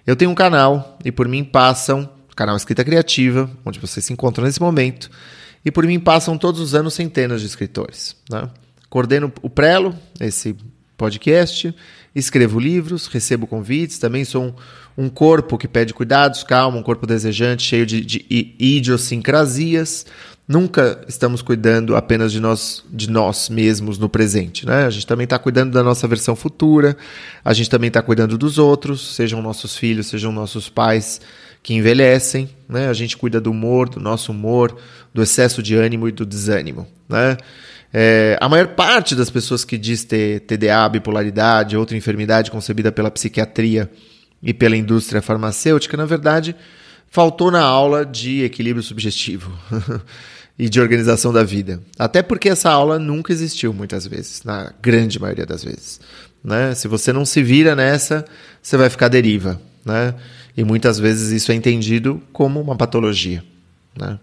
Eu 0.07 0.17
tenho 0.17 0.31
um 0.31 0.35
canal 0.35 0.99
e 1.05 1.13
por 1.13 1.29
mim 1.29 1.45
passam 1.45 2.09
canal 2.35 2.57
Escrita 2.57 2.85
Criativa, 2.85 3.51
onde 3.65 3.79
você 3.79 4.01
se 4.01 4.13
encontra 4.13 4.45
nesse 4.45 4.61
momento, 4.61 5.11
e 5.65 5.71
por 5.71 5.87
mim 5.87 6.01
passam 6.01 6.37
todos 6.37 6.61
os 6.61 6.75
anos 6.75 6.95
centenas 6.95 7.41
de 7.41 7.47
escritores. 7.47 8.17
Né? 8.29 8.49
Coordeno 8.89 9.33
o 9.43 9.49
Prelo, 9.49 9.95
esse 10.19 10.57
podcast, 10.97 11.75
escrevo 12.15 12.59
livros, 12.59 13.07
recebo 13.07 13.47
convites, 13.47 13.99
também 13.99 14.25
sou 14.25 14.45
um, 14.45 15.05
um 15.05 15.09
corpo 15.09 15.57
que 15.57 15.69
pede 15.69 15.95
cuidados, 15.95 16.43
calma, 16.43 16.79
um 16.79 16.83
corpo 16.83 17.07
desejante, 17.07 17.63
cheio 17.63 17.87
de, 17.87 18.01
de 18.01 18.27
idiosincrasias. 18.59 20.07
Nunca 20.47 21.01
estamos 21.07 21.41
cuidando 21.41 21.95
apenas 21.95 22.33
de 22.33 22.41
nós, 22.41 22.85
de 22.91 23.09
nós 23.09 23.49
mesmos 23.49 23.97
no 23.97 24.09
presente, 24.09 24.67
né? 24.67 24.85
A 24.85 24.91
gente 24.91 25.07
também 25.07 25.25
está 25.25 25.39
cuidando 25.39 25.73
da 25.73 25.85
nossa 25.85 26.09
versão 26.09 26.35
futura, 26.35 26.97
a 27.45 27.53
gente 27.53 27.71
também 27.71 27.89
está 27.89 28.03
cuidando 28.03 28.37
dos 28.37 28.59
outros, 28.59 29.15
sejam 29.15 29.41
nossos 29.41 29.77
filhos, 29.77 30.09
sejam 30.09 30.33
nossos 30.33 30.69
pais, 30.69 31.21
que 31.63 31.75
envelhecem, 31.75 32.51
né? 32.69 32.89
A 32.89 32.93
gente 32.93 33.17
cuida 33.17 33.41
do 33.41 33.53
humor, 33.53 33.89
do 33.89 34.01
nosso 34.01 34.33
humor, 34.33 34.77
do 35.15 35.23
excesso 35.23 35.63
de 35.63 35.77
ânimo 35.77 36.09
e 36.09 36.13
do 36.13 36.27
desânimo, 36.27 36.89
né? 37.09 37.37
É, 37.95 38.37
a 38.41 38.49
maior 38.49 38.69
parte 38.69 39.15
das 39.15 39.31
pessoas 39.31 39.65
que 39.65 39.79
diz 39.79 40.03
ter 40.03 40.41
TDA, 40.41 40.89
bipolaridade, 40.89 41.77
outra 41.77 41.97
enfermidade 41.97 42.51
concebida 42.51 42.91
pela 42.91 43.11
psiquiatria 43.11 43.89
e 44.43 44.53
pela 44.53 44.77
indústria 44.77 45.23
farmacêutica, 45.23 45.97
na 45.97 46.07
verdade, 46.07 46.57
faltou 47.13 47.51
na 47.51 47.61
aula 47.61 48.07
de 48.07 48.43
equilíbrio 48.43 48.83
subjetivo 48.83 49.53
e 50.59 50.67
de 50.67 50.81
organização 50.81 51.31
da 51.31 51.45
vida. 51.45 51.79
Até 51.99 52.23
porque 52.23 52.49
essa 52.49 52.71
aula 52.71 52.99
nunca 52.99 53.31
existiu 53.31 53.75
muitas 53.75 54.07
vezes, 54.07 54.43
na 54.45 54.73
grande 54.81 55.21
maioria 55.21 55.45
das 55.45 55.63
vezes. 55.63 56.01
Né? 56.43 56.75
Se 56.75 56.89
você 56.89 57.13
não 57.13 57.27
se 57.27 57.43
vira 57.43 57.77
nessa, 57.77 58.25
você 58.63 58.79
vai 58.79 58.89
ficar 58.89 59.09
deriva. 59.09 59.61
Né? 59.85 60.15
E 60.57 60.65
muitas 60.65 60.99
vezes 60.99 61.31
isso 61.31 61.53
é 61.53 61.55
entendido 61.55 62.21
como 62.33 62.59
uma 62.59 62.77
patologia. 62.77 63.45
Né? 63.95 64.19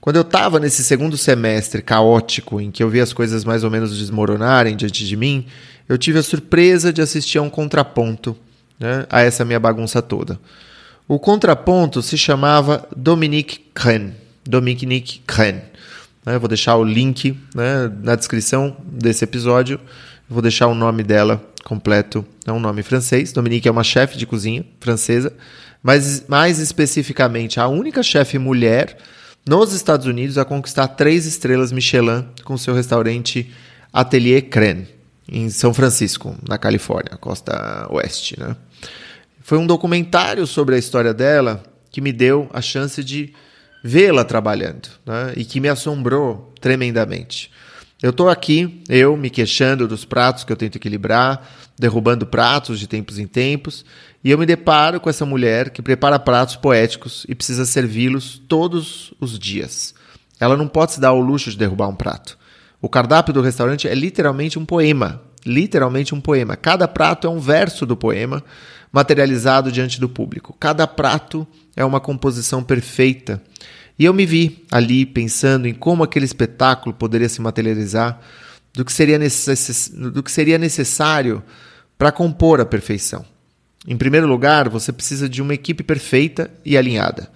Quando 0.00 0.16
eu 0.16 0.22
estava 0.22 0.58
nesse 0.58 0.82
segundo 0.82 1.18
semestre 1.18 1.82
caótico, 1.82 2.58
em 2.62 2.70
que 2.70 2.82
eu 2.82 2.88
vi 2.88 2.98
as 2.98 3.12
coisas 3.12 3.44
mais 3.44 3.62
ou 3.62 3.70
menos 3.70 3.94
desmoronarem 3.94 4.74
diante 4.74 5.06
de 5.06 5.16
mim, 5.18 5.46
eu 5.86 5.98
tive 5.98 6.18
a 6.18 6.22
surpresa 6.22 6.90
de 6.90 7.02
assistir 7.02 7.36
a 7.36 7.42
um 7.42 7.50
contraponto 7.50 8.34
né, 8.80 9.04
a 9.10 9.20
essa 9.20 9.44
minha 9.44 9.60
bagunça 9.60 10.00
toda. 10.00 10.40
O 11.08 11.20
contraponto 11.20 12.02
se 12.02 12.18
chamava 12.18 12.86
Dominique 12.96 13.58
Kren. 13.72 14.10
Dominique 14.44 15.20
Kren. 15.24 15.60
Né, 16.24 16.36
vou 16.38 16.48
deixar 16.48 16.76
o 16.76 16.82
link 16.82 17.38
né, 17.54 17.92
na 18.02 18.16
descrição 18.16 18.76
desse 18.84 19.22
episódio. 19.22 19.78
Vou 20.28 20.42
deixar 20.42 20.66
o 20.66 20.74
nome 20.74 21.04
dela 21.04 21.40
completo. 21.64 22.26
É 22.44 22.52
um 22.52 22.58
nome 22.58 22.82
francês. 22.82 23.32
Dominique 23.32 23.68
é 23.68 23.70
uma 23.70 23.84
chefe 23.84 24.18
de 24.18 24.26
cozinha 24.26 24.64
francesa, 24.80 25.32
mas 25.80 26.24
mais 26.26 26.58
especificamente 26.58 27.60
a 27.60 27.68
única 27.68 28.02
chefe 28.02 28.36
mulher 28.36 28.96
nos 29.46 29.72
Estados 29.72 30.06
Unidos 30.06 30.36
a 30.38 30.44
conquistar 30.44 30.88
três 30.88 31.24
estrelas 31.24 31.70
Michelin 31.70 32.24
com 32.42 32.56
seu 32.56 32.74
restaurante 32.74 33.52
Atelier 33.92 34.48
Cren, 34.48 34.86
em 35.28 35.48
São 35.50 35.72
Francisco, 35.72 36.36
na 36.48 36.58
Califórnia, 36.58 37.16
costa 37.16 37.86
oeste. 37.90 38.38
Né? 38.38 38.56
Foi 39.46 39.58
um 39.58 39.64
documentário 39.64 40.44
sobre 40.44 40.74
a 40.74 40.78
história 40.78 41.14
dela 41.14 41.62
que 41.92 42.00
me 42.00 42.12
deu 42.12 42.50
a 42.52 42.60
chance 42.60 43.04
de 43.04 43.32
vê-la 43.80 44.24
trabalhando 44.24 44.88
né? 45.06 45.34
e 45.36 45.44
que 45.44 45.60
me 45.60 45.68
assombrou 45.68 46.52
tremendamente. 46.60 47.52
Eu 48.02 48.10
estou 48.10 48.28
aqui, 48.28 48.82
eu 48.88 49.16
me 49.16 49.30
queixando 49.30 49.86
dos 49.86 50.04
pratos 50.04 50.42
que 50.42 50.52
eu 50.52 50.56
tento 50.56 50.74
equilibrar, 50.74 51.48
derrubando 51.78 52.26
pratos 52.26 52.80
de 52.80 52.88
tempos 52.88 53.20
em 53.20 53.26
tempos, 53.28 53.84
e 54.24 54.32
eu 54.32 54.36
me 54.36 54.46
deparo 54.46 54.98
com 54.98 55.08
essa 55.08 55.24
mulher 55.24 55.70
que 55.70 55.80
prepara 55.80 56.18
pratos 56.18 56.56
poéticos 56.56 57.24
e 57.28 57.34
precisa 57.36 57.64
servi-los 57.64 58.42
todos 58.48 59.14
os 59.20 59.38
dias. 59.38 59.94
Ela 60.40 60.56
não 60.56 60.66
pode 60.66 60.94
se 60.94 61.00
dar 61.00 61.10
ao 61.10 61.20
luxo 61.20 61.52
de 61.52 61.56
derrubar 61.56 61.86
um 61.86 61.94
prato. 61.94 62.36
O 62.82 62.88
cardápio 62.88 63.32
do 63.32 63.42
restaurante 63.42 63.86
é 63.86 63.94
literalmente 63.94 64.58
um 64.58 64.64
poema. 64.64 65.22
Literalmente 65.46 66.16
um 66.16 66.20
poema. 66.20 66.56
Cada 66.56 66.88
prato 66.88 67.28
é 67.28 67.30
um 67.30 67.38
verso 67.38 67.86
do 67.86 67.96
poema 67.96 68.42
materializado 68.96 69.70
diante 69.70 70.00
do 70.00 70.08
público. 70.08 70.56
Cada 70.58 70.86
prato 70.86 71.46
é 71.76 71.84
uma 71.84 72.00
composição 72.00 72.64
perfeita 72.64 73.42
e 73.98 74.06
eu 74.06 74.14
me 74.14 74.24
vi 74.24 74.64
ali 74.70 75.04
pensando 75.04 75.68
em 75.68 75.74
como 75.74 76.02
aquele 76.02 76.24
espetáculo 76.24 76.94
poderia 76.94 77.28
se 77.28 77.42
materializar, 77.42 78.18
do 78.72 78.86
que 78.86 78.92
seria, 78.92 79.18
necess... 79.18 79.92
do 79.94 80.22
que 80.22 80.32
seria 80.32 80.56
necessário 80.56 81.42
para 81.98 82.10
compor 82.10 82.58
a 82.58 82.64
perfeição. 82.64 83.22
Em 83.86 83.98
primeiro 83.98 84.26
lugar, 84.26 84.70
você 84.70 84.90
precisa 84.90 85.28
de 85.28 85.42
uma 85.42 85.52
equipe 85.52 85.82
perfeita 85.82 86.50
e 86.64 86.74
alinhada. 86.74 87.30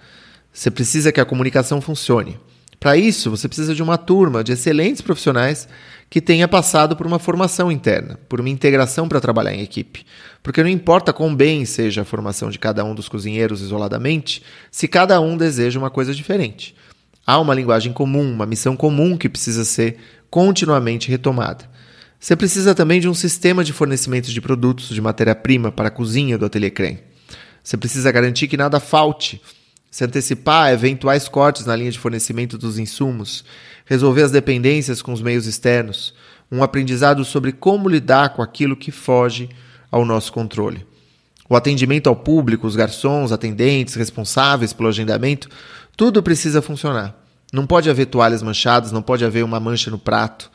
Você 0.51 0.71
precisa 0.71 1.11
que 1.11 1.21
a 1.21 1.25
comunicação 1.25 1.79
funcione. 1.79 2.39
Para 2.79 2.97
isso, 2.97 3.29
você 3.29 3.47
precisa 3.47 3.75
de 3.75 3.83
uma 3.83 3.99
turma 3.99 4.43
de 4.43 4.51
excelentes 4.51 5.01
profissionais 5.01 5.67
que 6.11 6.19
tenha 6.19 6.45
passado 6.45 6.93
por 6.93 7.07
uma 7.07 7.19
formação 7.19 7.71
interna, 7.71 8.19
por 8.27 8.41
uma 8.41 8.49
integração 8.49 9.07
para 9.07 9.21
trabalhar 9.21 9.53
em 9.53 9.61
equipe. 9.61 10.05
Porque 10.43 10.61
não 10.61 10.69
importa 10.69 11.13
quão 11.13 11.33
bem 11.33 11.63
seja 11.63 12.01
a 12.01 12.05
formação 12.05 12.49
de 12.49 12.59
cada 12.59 12.83
um 12.83 12.93
dos 12.93 13.07
cozinheiros 13.07 13.61
isoladamente, 13.61 14.43
se 14.69 14.89
cada 14.89 15.21
um 15.21 15.37
deseja 15.37 15.79
uma 15.79 15.89
coisa 15.89 16.13
diferente. 16.13 16.75
Há 17.25 17.39
uma 17.39 17.55
linguagem 17.55 17.93
comum, 17.93 18.29
uma 18.29 18.45
missão 18.45 18.75
comum 18.75 19.15
que 19.15 19.29
precisa 19.29 19.63
ser 19.63 19.99
continuamente 20.29 21.09
retomada. 21.09 21.63
Você 22.19 22.35
precisa 22.35 22.75
também 22.75 22.99
de 22.99 23.07
um 23.07 23.13
sistema 23.13 23.63
de 23.63 23.71
fornecimento 23.71 24.29
de 24.29 24.41
produtos 24.41 24.89
de 24.89 24.99
matéria-prima 24.99 25.71
para 25.71 25.87
a 25.87 25.91
cozinha 25.91 26.37
do 26.37 26.45
Ateliê 26.45 26.71
Crem. 26.71 26.99
Você 27.63 27.77
precisa 27.77 28.11
garantir 28.11 28.49
que 28.49 28.57
nada 28.57 28.81
falte 28.81 29.41
se 29.91 30.05
antecipar 30.05 30.67
a 30.67 30.73
eventuais 30.73 31.27
cortes 31.27 31.65
na 31.65 31.75
linha 31.75 31.91
de 31.91 31.99
fornecimento 31.99 32.57
dos 32.57 32.79
insumos, 32.79 33.43
resolver 33.85 34.23
as 34.23 34.31
dependências 34.31 35.01
com 35.01 35.11
os 35.11 35.21
meios 35.21 35.45
externos, 35.45 36.13
um 36.49 36.63
aprendizado 36.63 37.25
sobre 37.25 37.51
como 37.51 37.89
lidar 37.89 38.29
com 38.29 38.41
aquilo 38.41 38.77
que 38.77 38.89
foge 38.89 39.49
ao 39.91 40.05
nosso 40.05 40.31
controle. 40.31 40.87
O 41.49 41.55
atendimento 41.57 42.07
ao 42.07 42.15
público, 42.15 42.65
os 42.65 42.77
garçons, 42.77 43.33
atendentes, 43.33 43.95
responsáveis 43.95 44.71
pelo 44.71 44.87
agendamento, 44.87 45.49
tudo 45.97 46.23
precisa 46.23 46.61
funcionar. 46.61 47.13
Não 47.51 47.67
pode 47.67 47.89
haver 47.89 48.05
toalhas 48.05 48.41
manchadas, 48.41 48.93
não 48.93 49.01
pode 49.01 49.25
haver 49.25 49.43
uma 49.43 49.59
mancha 49.59 49.91
no 49.91 49.99
prato. 49.99 50.49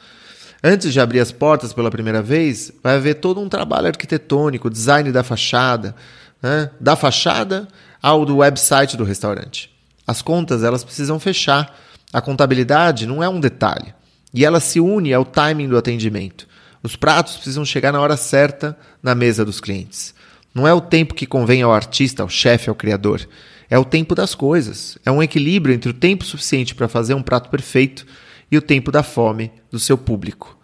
Antes 0.64 0.94
de 0.94 0.98
abrir 0.98 1.20
as 1.20 1.30
portas 1.30 1.74
pela 1.74 1.90
primeira 1.90 2.22
vez, 2.22 2.72
vai 2.82 2.96
haver 2.96 3.16
todo 3.16 3.38
um 3.38 3.48
trabalho 3.50 3.88
arquitetônico, 3.88 4.70
design 4.70 5.12
da 5.12 5.22
fachada, 5.22 5.94
né? 6.42 6.70
da 6.80 6.96
fachada 6.96 7.68
ao 8.02 8.24
do 8.24 8.38
website 8.38 8.96
do 8.96 9.04
restaurante. 9.04 9.70
As 10.06 10.22
contas 10.22 10.62
elas 10.62 10.84
precisam 10.84 11.18
fechar. 11.18 11.76
A 12.12 12.20
contabilidade 12.20 13.06
não 13.06 13.22
é 13.22 13.28
um 13.28 13.40
detalhe. 13.40 13.94
E 14.32 14.44
ela 14.44 14.60
se 14.60 14.78
une 14.80 15.12
ao 15.12 15.24
timing 15.24 15.68
do 15.68 15.76
atendimento. 15.76 16.46
Os 16.82 16.94
pratos 16.94 17.34
precisam 17.34 17.64
chegar 17.64 17.92
na 17.92 18.00
hora 18.00 18.16
certa 18.16 18.78
na 19.02 19.14
mesa 19.14 19.44
dos 19.44 19.60
clientes. 19.60 20.14
Não 20.54 20.66
é 20.66 20.72
o 20.72 20.80
tempo 20.80 21.14
que 21.14 21.26
convém 21.26 21.62
ao 21.62 21.72
artista, 21.72 22.22
ao 22.22 22.28
chefe, 22.28 22.68
ao 22.68 22.74
criador. 22.74 23.26
É 23.68 23.78
o 23.78 23.84
tempo 23.84 24.14
das 24.14 24.34
coisas. 24.34 24.96
É 25.04 25.10
um 25.10 25.22
equilíbrio 25.22 25.74
entre 25.74 25.90
o 25.90 25.94
tempo 25.94 26.24
suficiente 26.24 26.74
para 26.74 26.88
fazer 26.88 27.14
um 27.14 27.22
prato 27.22 27.50
perfeito 27.50 28.06
e 28.50 28.56
o 28.56 28.62
tempo 28.62 28.92
da 28.92 29.02
fome 29.02 29.50
do 29.70 29.78
seu 29.78 29.98
público. 29.98 30.55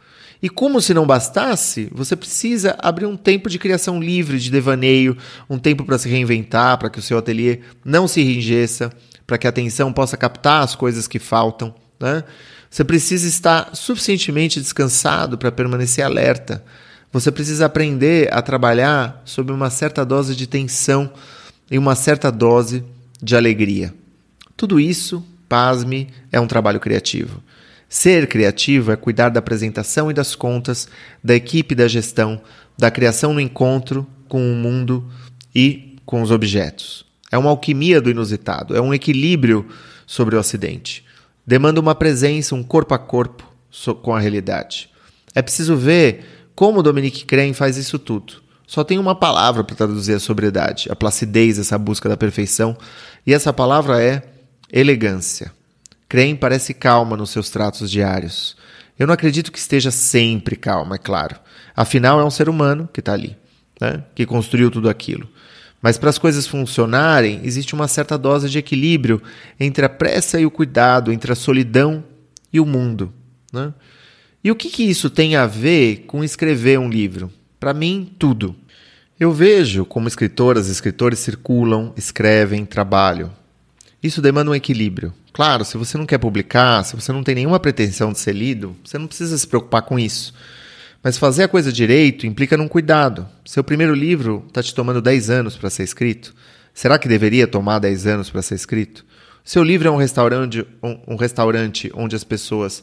E 0.42 0.48
como 0.48 0.80
se 0.80 0.92
não 0.92 1.06
bastasse, 1.06 1.88
você 1.92 2.16
precisa 2.16 2.76
abrir 2.80 3.06
um 3.06 3.16
tempo 3.16 3.48
de 3.48 3.60
criação 3.60 4.00
livre, 4.00 4.40
de 4.40 4.50
devaneio, 4.50 5.16
um 5.48 5.56
tempo 5.56 5.84
para 5.84 5.96
se 5.98 6.08
reinventar, 6.08 6.78
para 6.78 6.90
que 6.90 6.98
o 6.98 7.02
seu 7.02 7.16
ateliê 7.16 7.60
não 7.84 8.08
se 8.08 8.20
enrijeça, 8.20 8.92
para 9.24 9.38
que 9.38 9.46
a 9.46 9.50
atenção 9.50 9.92
possa 9.92 10.16
captar 10.16 10.64
as 10.64 10.74
coisas 10.74 11.06
que 11.06 11.20
faltam. 11.20 11.72
Né? 12.00 12.24
Você 12.68 12.82
precisa 12.82 13.28
estar 13.28 13.70
suficientemente 13.76 14.60
descansado 14.60 15.38
para 15.38 15.52
permanecer 15.52 16.04
alerta. 16.04 16.64
Você 17.12 17.30
precisa 17.30 17.66
aprender 17.66 18.32
a 18.32 18.42
trabalhar 18.42 19.22
sob 19.24 19.52
uma 19.52 19.70
certa 19.70 20.04
dose 20.04 20.34
de 20.34 20.48
tensão 20.48 21.12
e 21.70 21.78
uma 21.78 21.94
certa 21.94 22.32
dose 22.32 22.82
de 23.22 23.36
alegria. 23.36 23.94
Tudo 24.56 24.80
isso, 24.80 25.24
pasme, 25.48 26.08
é 26.32 26.40
um 26.40 26.48
trabalho 26.48 26.80
criativo. 26.80 27.40
Ser 27.92 28.26
criativo 28.26 28.90
é 28.90 28.96
cuidar 28.96 29.28
da 29.28 29.38
apresentação 29.38 30.10
e 30.10 30.14
das 30.14 30.34
contas, 30.34 30.88
da 31.22 31.34
equipe 31.34 31.74
da 31.74 31.86
gestão, 31.86 32.40
da 32.78 32.90
criação 32.90 33.34
no 33.34 33.40
encontro 33.40 34.06
com 34.30 34.50
o 34.50 34.54
mundo 34.54 35.06
e 35.54 35.98
com 36.06 36.22
os 36.22 36.30
objetos. 36.30 37.04
É 37.30 37.36
uma 37.36 37.50
alquimia 37.50 38.00
do 38.00 38.08
inusitado, 38.08 38.74
é 38.74 38.80
um 38.80 38.94
equilíbrio 38.94 39.68
sobre 40.06 40.34
o 40.34 40.38
acidente. 40.38 41.04
Demanda 41.46 41.80
uma 41.80 41.94
presença, 41.94 42.54
um 42.54 42.62
corpo 42.62 42.94
a 42.94 42.98
corpo 42.98 43.46
com 44.00 44.14
a 44.14 44.18
realidade. 44.18 44.88
É 45.34 45.42
preciso 45.42 45.76
ver 45.76 46.48
como 46.54 46.82
Dominique 46.82 47.26
Crane 47.26 47.52
faz 47.52 47.76
isso 47.76 47.98
tudo. 47.98 48.42
Só 48.66 48.82
tem 48.82 48.98
uma 48.98 49.14
palavra 49.14 49.62
para 49.62 49.76
traduzir 49.76 50.14
a 50.14 50.18
sobriedade, 50.18 50.90
a 50.90 50.96
placidez, 50.96 51.58
essa 51.58 51.76
busca 51.76 52.08
da 52.08 52.16
perfeição, 52.16 52.74
e 53.26 53.34
essa 53.34 53.52
palavra 53.52 54.02
é 54.02 54.22
elegância. 54.72 55.52
Crane 56.12 56.34
parece 56.34 56.74
calma 56.74 57.16
nos 57.16 57.30
seus 57.30 57.48
tratos 57.48 57.90
diários. 57.90 58.54
Eu 58.98 59.06
não 59.06 59.14
acredito 59.14 59.50
que 59.50 59.58
esteja 59.58 59.90
sempre 59.90 60.56
calma, 60.56 60.96
é 60.96 60.98
claro. 60.98 61.36
Afinal, 61.74 62.20
é 62.20 62.24
um 62.24 62.30
ser 62.30 62.50
humano 62.50 62.86
que 62.92 63.00
está 63.00 63.14
ali, 63.14 63.34
né? 63.80 64.04
que 64.14 64.26
construiu 64.26 64.70
tudo 64.70 64.90
aquilo. 64.90 65.26
Mas 65.80 65.96
para 65.96 66.10
as 66.10 66.18
coisas 66.18 66.46
funcionarem, 66.46 67.40
existe 67.44 67.72
uma 67.72 67.88
certa 67.88 68.18
dose 68.18 68.50
de 68.50 68.58
equilíbrio 68.58 69.22
entre 69.58 69.86
a 69.86 69.88
pressa 69.88 70.38
e 70.38 70.44
o 70.44 70.50
cuidado, 70.50 71.10
entre 71.10 71.32
a 71.32 71.34
solidão 71.34 72.04
e 72.52 72.60
o 72.60 72.66
mundo. 72.66 73.10
Né? 73.50 73.72
E 74.44 74.50
o 74.50 74.54
que, 74.54 74.68
que 74.68 74.82
isso 74.82 75.08
tem 75.08 75.34
a 75.34 75.46
ver 75.46 76.04
com 76.06 76.22
escrever 76.22 76.78
um 76.78 76.90
livro? 76.90 77.32
Para 77.58 77.72
mim, 77.72 78.14
tudo. 78.18 78.54
Eu 79.18 79.32
vejo 79.32 79.86
como 79.86 80.08
escritoras 80.08 80.68
e 80.68 80.72
escritores 80.72 81.20
circulam, 81.20 81.90
escrevem, 81.96 82.66
trabalham. 82.66 83.32
Isso 84.02 84.20
demanda 84.20 84.50
um 84.50 84.54
equilíbrio. 84.54 85.14
Claro, 85.32 85.64
se 85.64 85.78
você 85.78 85.96
não 85.96 86.04
quer 86.04 86.18
publicar, 86.18 86.84
se 86.84 86.94
você 86.94 87.10
não 87.10 87.22
tem 87.22 87.34
nenhuma 87.34 87.58
pretensão 87.58 88.12
de 88.12 88.18
ser 88.18 88.34
lido, 88.34 88.76
você 88.84 88.98
não 88.98 89.06
precisa 89.06 89.36
se 89.36 89.46
preocupar 89.46 89.82
com 89.82 89.98
isso. 89.98 90.34
Mas 91.02 91.18
fazer 91.18 91.44
a 91.44 91.48
coisa 91.48 91.72
direito 91.72 92.26
implica 92.26 92.56
num 92.56 92.68
cuidado. 92.68 93.26
Seu 93.44 93.64
primeiro 93.64 93.94
livro 93.94 94.44
está 94.46 94.62
te 94.62 94.74
tomando 94.74 95.00
10 95.00 95.30
anos 95.30 95.56
para 95.56 95.70
ser 95.70 95.82
escrito. 95.84 96.34
Será 96.74 96.98
que 96.98 97.08
deveria 97.08 97.46
tomar 97.46 97.78
10 97.78 98.06
anos 98.06 98.30
para 98.30 98.42
ser 98.42 98.54
escrito? 98.54 99.04
Seu 99.44 99.64
livro 99.64 99.88
é 99.88 99.90
um 99.90 99.96
restaurante, 99.96 100.64
um, 100.82 100.98
um 101.08 101.16
restaurante 101.16 101.90
onde 101.94 102.14
as 102.14 102.22
pessoas 102.22 102.82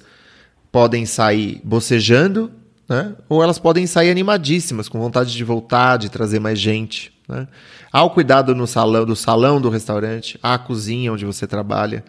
podem 0.72 1.06
sair 1.06 1.62
bocejando, 1.64 2.52
né? 2.88 3.16
ou 3.30 3.42
elas 3.42 3.58
podem 3.58 3.88
sair 3.88 4.10
animadíssimas, 4.10 4.90
com 4.90 5.00
vontade 5.00 5.34
de 5.34 5.44
voltar, 5.44 5.98
de 5.98 6.10
trazer 6.10 6.40
mais 6.40 6.60
gente. 6.60 7.14
Né? 7.28 7.48
Há 7.92 8.04
o 8.04 8.10
cuidado 8.10 8.54
no 8.54 8.68
salão, 8.68 9.06
do 9.06 9.16
salão 9.16 9.62
do 9.62 9.70
restaurante, 9.70 10.38
há 10.44 10.56
a 10.56 10.60
cozinha 10.60 11.14
onde 11.14 11.26
você 11.26 11.48
trabalha. 11.48 12.04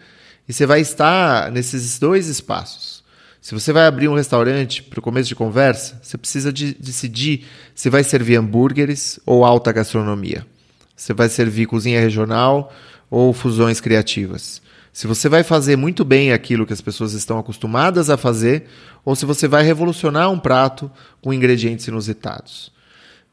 E 0.51 0.53
você 0.53 0.65
vai 0.65 0.81
estar 0.81 1.49
nesses 1.49 1.97
dois 1.97 2.27
espaços. 2.27 3.05
Se 3.39 3.53
você 3.53 3.71
vai 3.71 3.87
abrir 3.87 4.09
um 4.09 4.15
restaurante 4.15 4.83
para 4.83 4.99
o 4.99 5.01
começo 5.01 5.29
de 5.29 5.33
conversa, 5.33 5.97
você 6.03 6.17
precisa 6.17 6.51
de 6.51 6.73
decidir 6.73 7.45
se 7.73 7.89
vai 7.89 8.03
servir 8.03 8.35
hambúrgueres 8.35 9.17
ou 9.25 9.45
alta 9.45 9.71
gastronomia. 9.71 10.45
Você 10.93 11.13
vai 11.13 11.29
servir 11.29 11.67
cozinha 11.67 12.01
regional 12.01 12.69
ou 13.09 13.31
fusões 13.31 13.79
criativas. 13.79 14.61
Se 14.91 15.07
você 15.07 15.29
vai 15.29 15.41
fazer 15.41 15.77
muito 15.77 16.03
bem 16.03 16.33
aquilo 16.33 16.67
que 16.67 16.73
as 16.73 16.81
pessoas 16.81 17.13
estão 17.13 17.39
acostumadas 17.39 18.09
a 18.09 18.17
fazer, 18.17 18.65
ou 19.05 19.15
se 19.15 19.25
você 19.25 19.47
vai 19.47 19.63
revolucionar 19.63 20.29
um 20.29 20.37
prato 20.37 20.91
com 21.21 21.33
ingredientes 21.33 21.87
inusitados. 21.87 22.73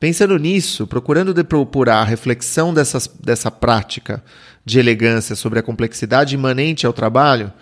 Pensando 0.00 0.38
nisso, 0.38 0.87
procurando 0.87 1.35
depurar 1.35 2.02
a 2.02 2.05
reflexão 2.05 2.73
dessas, 2.73 3.09
dessa 3.21 3.50
prática 3.50 4.23
de 4.64 4.78
elegância 4.78 5.35
sobre 5.35 5.59
a 5.59 5.62
complexidade 5.62 6.35
imanente 6.35 6.87
ao 6.87 6.93
trabalho, 6.93 7.52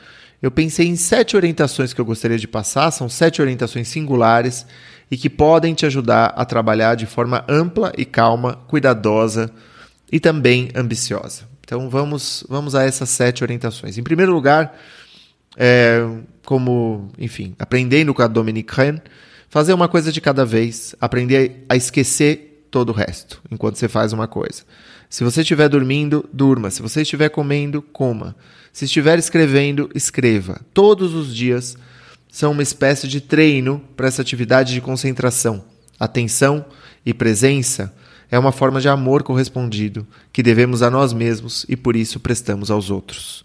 eu 0.43 0.51
pensei 0.51 0.87
em 0.87 0.97
sete 0.97 1.35
orientações 1.35 1.95
que 1.95 2.01
eu 2.01 2.05
gostaria 2.05 2.39
de 2.39 2.47
passar, 2.47 2.91
são 2.91 3.09
sete 3.09 3.41
orientações 3.41 3.89
singulares 3.89 4.67
e 5.11 5.17
que 5.17 5.31
podem 5.31 5.73
te 5.73 5.87
ajudar 5.87 6.27
a 6.37 6.45
trabalhar 6.45 6.95
de 6.95 7.07
forma 7.07 7.43
ampla 7.49 7.91
e 7.97 8.05
calma, 8.05 8.57
cuidadosa 8.69 9.51
e 10.13 10.21
também 10.21 10.69
ambiciosa. 10.75 11.45
Então 11.65 11.89
vamos, 11.89 12.45
vamos 12.49 12.75
a 12.75 12.85
essas 12.85 13.09
sete 13.09 13.43
orientações. 13.43 13.97
Em 13.97 14.03
primeiro 14.03 14.33
lugar, 14.33 14.79
é, 15.57 16.07
como, 16.45 17.09
enfim, 17.19 17.55
aprendendo 17.59 18.13
com 18.13 18.23
a 18.23 18.27
Dominique 18.27 18.75
Rennes, 18.75 19.01
fazer 19.49 19.73
uma 19.73 19.89
coisa 19.89 20.13
de 20.13 20.21
cada 20.21 20.45
vez, 20.45 20.95
aprender 21.01 21.65
a 21.69 21.77
esquecer 21.77 22.67
todo 22.71 22.91
o 22.91 22.93
resto 22.93 23.41
enquanto 23.51 23.77
você 23.77 23.89
faz 23.89 24.13
uma 24.13 24.29
coisa. 24.29 24.63
Se 25.09 25.25
você 25.25 25.41
estiver 25.43 25.69
dormindo, 25.69 26.29
durma. 26.33 26.71
Se 26.71 26.83
você 26.83 27.03
estiver 27.03 27.29
comendo, 27.29 27.81
coma. 27.81 28.37
Se 28.73 28.85
estiver 28.85 29.19
escrevendo, 29.19 29.89
escreva. 29.95 30.61
Todos 30.75 31.15
os 31.15 31.35
dias 31.35 31.77
são 32.31 32.53
uma 32.53 32.63
espécie 32.63 33.09
de 33.09 33.21
treino 33.21 33.83
para 33.97 34.09
essa 34.09 34.21
atividade 34.21 34.75
de 34.75 34.81
concentração. 34.81 35.65
Atenção 35.99 36.67
e 37.05 37.15
presença 37.15 37.95
é 38.31 38.39
uma 38.39 38.53
forma 38.53 38.81
de 38.81 38.89
amor 38.89 39.23
correspondido 39.23 40.07
que 40.33 40.43
devemos 40.43 40.83
a 40.83 40.91
nós 40.91 41.13
mesmos 41.13 41.65
e 41.69 41.77
por 41.77 41.97
isso 41.97 42.21
prestamos 42.21 42.71
aos 42.71 42.91
outros. 42.91 43.45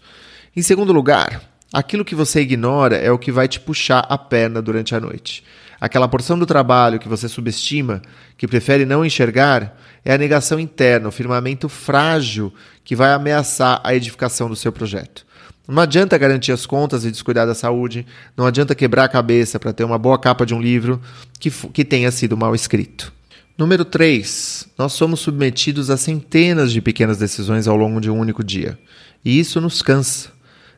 Em 0.54 0.60
segundo 0.60 0.92
lugar, 0.92 1.42
aquilo 1.72 2.04
que 2.04 2.14
você 2.14 2.40
ignora 2.40 2.96
é 2.96 3.10
o 3.10 3.18
que 3.18 3.32
vai 3.32 3.48
te 3.48 3.60
puxar 3.60 4.00
a 4.00 4.18
perna 4.18 4.60
durante 4.60 4.94
a 4.94 5.00
noite. 5.00 5.42
Aquela 5.82 6.06
porção 6.06 6.38
do 6.38 6.46
trabalho 6.46 7.00
que 7.00 7.08
você 7.08 7.28
subestima, 7.28 8.02
que 8.38 8.46
prefere 8.46 8.86
não 8.86 9.04
enxergar, 9.04 9.76
é 10.04 10.14
a 10.14 10.16
negação 10.16 10.60
interna, 10.60 11.08
o 11.08 11.10
firmamento 11.10 11.68
frágil 11.68 12.54
que 12.84 12.94
vai 12.94 13.12
ameaçar 13.12 13.80
a 13.82 13.92
edificação 13.92 14.48
do 14.48 14.54
seu 14.54 14.70
projeto. 14.70 15.26
Não 15.66 15.82
adianta 15.82 16.16
garantir 16.16 16.52
as 16.52 16.66
contas 16.66 17.04
e 17.04 17.10
descuidar 17.10 17.48
da 17.48 17.54
saúde, 17.54 18.06
não 18.36 18.46
adianta 18.46 18.76
quebrar 18.76 19.06
a 19.06 19.08
cabeça 19.08 19.58
para 19.58 19.72
ter 19.72 19.82
uma 19.82 19.98
boa 19.98 20.16
capa 20.16 20.46
de 20.46 20.54
um 20.54 20.62
livro 20.62 21.02
que, 21.40 21.50
que 21.50 21.84
tenha 21.84 22.12
sido 22.12 22.36
mal 22.36 22.54
escrito. 22.54 23.12
Número 23.58 23.84
3. 23.84 24.68
Nós 24.78 24.92
somos 24.92 25.18
submetidos 25.18 25.90
a 25.90 25.96
centenas 25.96 26.70
de 26.70 26.80
pequenas 26.80 27.18
decisões 27.18 27.66
ao 27.66 27.74
longo 27.74 28.00
de 28.00 28.08
um 28.08 28.16
único 28.16 28.44
dia. 28.44 28.78
E 29.24 29.36
isso 29.36 29.60
nos 29.60 29.82
cansa. 29.82 30.30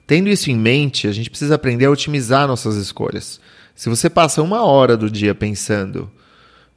Tendo 0.07 0.31
isso 0.31 0.51
em 0.51 0.57
mente, 0.57 1.07
a 1.07 1.13
gente 1.13 1.29
precisa 1.29 1.57
aprender 1.57 1.85
a 1.85 1.91
otimizar 1.91 2.49
nossas 2.49 2.77
escolhas. 2.77 3.39
Se 3.75 3.89
você 3.89 4.09
passa 4.09 4.41
uma 4.41 4.65
hora 4.65 4.97
do 4.97 5.11
dia 5.11 5.35
pensando 5.35 6.11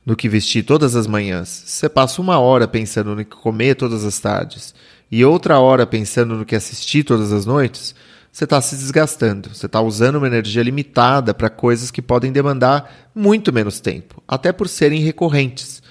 no 0.05 0.15
que 0.15 0.27
vestir 0.27 0.63
todas 0.63 0.95
as 0.95 1.05
manhãs, 1.05 1.47
se 1.47 1.71
você 1.77 1.89
passa 1.89 2.21
uma 2.21 2.39
hora 2.39 2.67
pensando 2.67 3.15
no 3.15 3.23
que 3.23 3.35
comer 3.35 3.75
todas 3.75 4.03
as 4.03 4.19
tardes 4.19 4.73
e 5.11 5.23
outra 5.23 5.59
hora 5.59 5.85
pensando 5.85 6.35
no 6.35 6.45
que 6.45 6.55
assistir 6.55 7.03
todas 7.03 7.31
as 7.31 7.45
noites, 7.45 7.93
você 8.31 8.43
está 8.43 8.59
se 8.61 8.75
desgastando. 8.75 9.49
Você 9.53 9.65
está 9.65 9.81
usando 9.81 10.17
uma 10.17 10.27
energia 10.27 10.63
limitada 10.63 11.33
para 11.33 11.49
coisas 11.49 11.91
que 11.91 12.01
podem 12.01 12.31
demandar 12.31 13.09
muito 13.13 13.53
menos 13.53 13.79
tempo, 13.79 14.21
até 14.27 14.51
por 14.51 14.67
serem 14.67 15.01
recorrentes. 15.01 15.81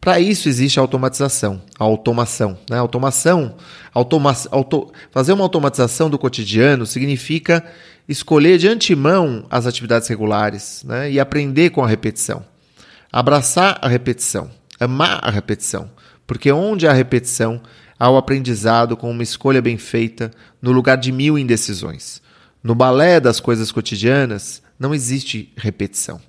Para 0.00 0.18
isso 0.18 0.48
existe 0.48 0.78
a 0.78 0.82
automatização, 0.82 1.60
a 1.78 1.84
automação. 1.84 2.58
Né? 2.70 2.78
Automação, 2.78 3.56
automa 3.92 4.34
auto 4.50 4.90
fazer 5.10 5.32
uma 5.32 5.44
automatização 5.44 6.08
do 6.08 6.18
cotidiano 6.18 6.86
significa 6.86 7.62
escolher 8.08 8.56
de 8.56 8.66
antemão 8.66 9.44
as 9.50 9.66
atividades 9.66 10.08
regulares 10.08 10.82
né? 10.84 11.10
e 11.12 11.20
aprender 11.20 11.70
com 11.70 11.84
a 11.84 11.88
repetição. 11.88 12.42
Abraçar 13.12 13.78
a 13.82 13.88
repetição, 13.88 14.50
amar 14.78 15.20
a 15.22 15.30
repetição, 15.30 15.90
porque 16.26 16.50
onde 16.50 16.86
há 16.86 16.92
repetição, 16.92 17.60
há 17.98 18.08
o 18.08 18.16
aprendizado 18.16 18.96
com 18.96 19.10
uma 19.10 19.22
escolha 19.22 19.60
bem 19.60 19.76
feita 19.76 20.30
no 20.62 20.72
lugar 20.72 20.96
de 20.96 21.12
mil 21.12 21.38
indecisões. 21.38 22.22
No 22.62 22.74
balé 22.74 23.20
das 23.20 23.38
coisas 23.38 23.70
cotidianas, 23.70 24.62
não 24.78 24.94
existe 24.94 25.52
repetição. 25.56 26.20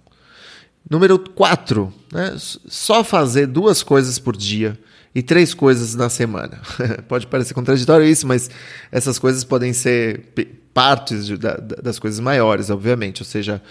Número 0.89 1.17
4, 1.17 1.93
né? 2.11 2.35
só 2.37 3.03
fazer 3.03 3.47
duas 3.47 3.81
coisas 3.83 4.19
por 4.19 4.35
dia 4.35 4.77
e 5.13 5.21
três 5.21 5.53
coisas 5.53 5.95
na 5.95 6.09
semana. 6.09 6.59
Pode 7.07 7.27
parecer 7.27 7.53
contraditório 7.53 8.05
isso, 8.05 8.25
mas 8.27 8.49
essas 8.91 9.19
coisas 9.19 9.43
podem 9.43 9.73
ser 9.73 10.33
partes 10.73 11.25
de, 11.25 11.37
da, 11.37 11.55
das 11.55 11.99
coisas 11.99 12.19
maiores, 12.19 12.69
obviamente. 12.69 13.21
Ou 13.21 13.25
seja, 13.25 13.61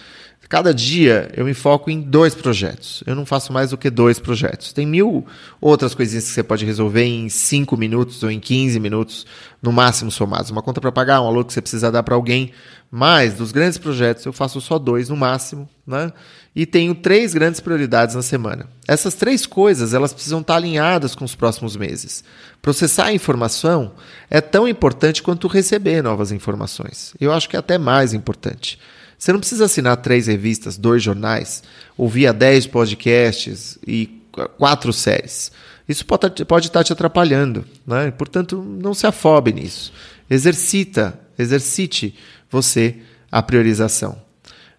cada 0.50 0.74
dia 0.74 1.30
eu 1.36 1.44
me 1.44 1.54
foco 1.54 1.92
em 1.92 2.00
dois 2.00 2.34
projetos. 2.34 3.04
Eu 3.06 3.14
não 3.14 3.24
faço 3.24 3.52
mais 3.52 3.70
do 3.70 3.78
que 3.78 3.88
dois 3.88 4.18
projetos. 4.18 4.72
Tem 4.72 4.84
mil 4.84 5.24
outras 5.60 5.94
coisinhas 5.94 6.24
que 6.24 6.32
você 6.32 6.42
pode 6.42 6.66
resolver 6.66 7.04
em 7.04 7.28
cinco 7.28 7.76
minutos 7.76 8.20
ou 8.24 8.30
em 8.32 8.40
15 8.40 8.80
minutos, 8.80 9.24
no 9.62 9.70
máximo 9.70 10.10
somados. 10.10 10.50
Uma 10.50 10.60
conta 10.60 10.80
para 10.80 10.90
pagar, 10.90 11.22
um 11.22 11.28
aluno 11.28 11.44
que 11.44 11.52
você 11.52 11.62
precisa 11.62 11.92
dar 11.92 12.02
para 12.02 12.16
alguém. 12.16 12.50
Mas 12.90 13.34
dos 13.34 13.52
grandes 13.52 13.78
projetos 13.78 14.26
eu 14.26 14.32
faço 14.32 14.60
só 14.60 14.76
dois 14.76 15.08
no 15.08 15.16
máximo, 15.16 15.68
né? 15.86 16.12
E 16.52 16.66
tenho 16.66 16.96
três 16.96 17.32
grandes 17.32 17.60
prioridades 17.60 18.16
na 18.16 18.22
semana. 18.22 18.66
Essas 18.88 19.14
três 19.14 19.46
coisas 19.46 19.94
elas 19.94 20.12
precisam 20.12 20.40
estar 20.40 20.56
alinhadas 20.56 21.14
com 21.14 21.24
os 21.24 21.36
próximos 21.36 21.76
meses. 21.76 22.24
Processar 22.60 23.04
a 23.04 23.12
informação 23.12 23.92
é 24.28 24.40
tão 24.40 24.66
importante 24.66 25.22
quanto 25.22 25.46
receber 25.46 26.02
novas 26.02 26.32
informações. 26.32 27.14
Eu 27.20 27.32
acho 27.32 27.48
que 27.48 27.54
é 27.54 27.60
até 27.60 27.78
mais 27.78 28.12
importante. 28.12 28.80
Você 29.20 29.34
não 29.34 29.38
precisa 29.38 29.66
assinar 29.66 29.98
três 29.98 30.28
revistas, 30.28 30.78
dois 30.78 31.02
jornais, 31.02 31.62
ouvir 31.94 32.32
dez 32.32 32.66
podcasts 32.66 33.78
e 33.86 34.06
quatro 34.56 34.94
séries. 34.94 35.52
Isso 35.86 36.06
pode, 36.06 36.42
pode 36.46 36.68
estar 36.68 36.82
te 36.82 36.94
atrapalhando. 36.94 37.66
Né? 37.86 38.10
Portanto, 38.12 38.62
não 38.62 38.94
se 38.94 39.06
afobe 39.06 39.52
nisso. 39.52 39.92
Exercita, 40.30 41.20
exercite 41.38 42.14
você 42.50 42.96
a 43.30 43.42
priorização. 43.42 44.16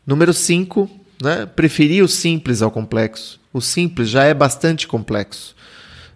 Número 0.07 0.33
5, 0.33 0.89
né? 1.21 1.45
preferir 1.45 2.03
o 2.03 2.07
simples 2.07 2.63
ao 2.63 2.71
complexo. 2.71 3.39
O 3.53 3.61
simples 3.61 4.09
já 4.09 4.23
é 4.23 4.33
bastante 4.33 4.87
complexo. 4.87 5.55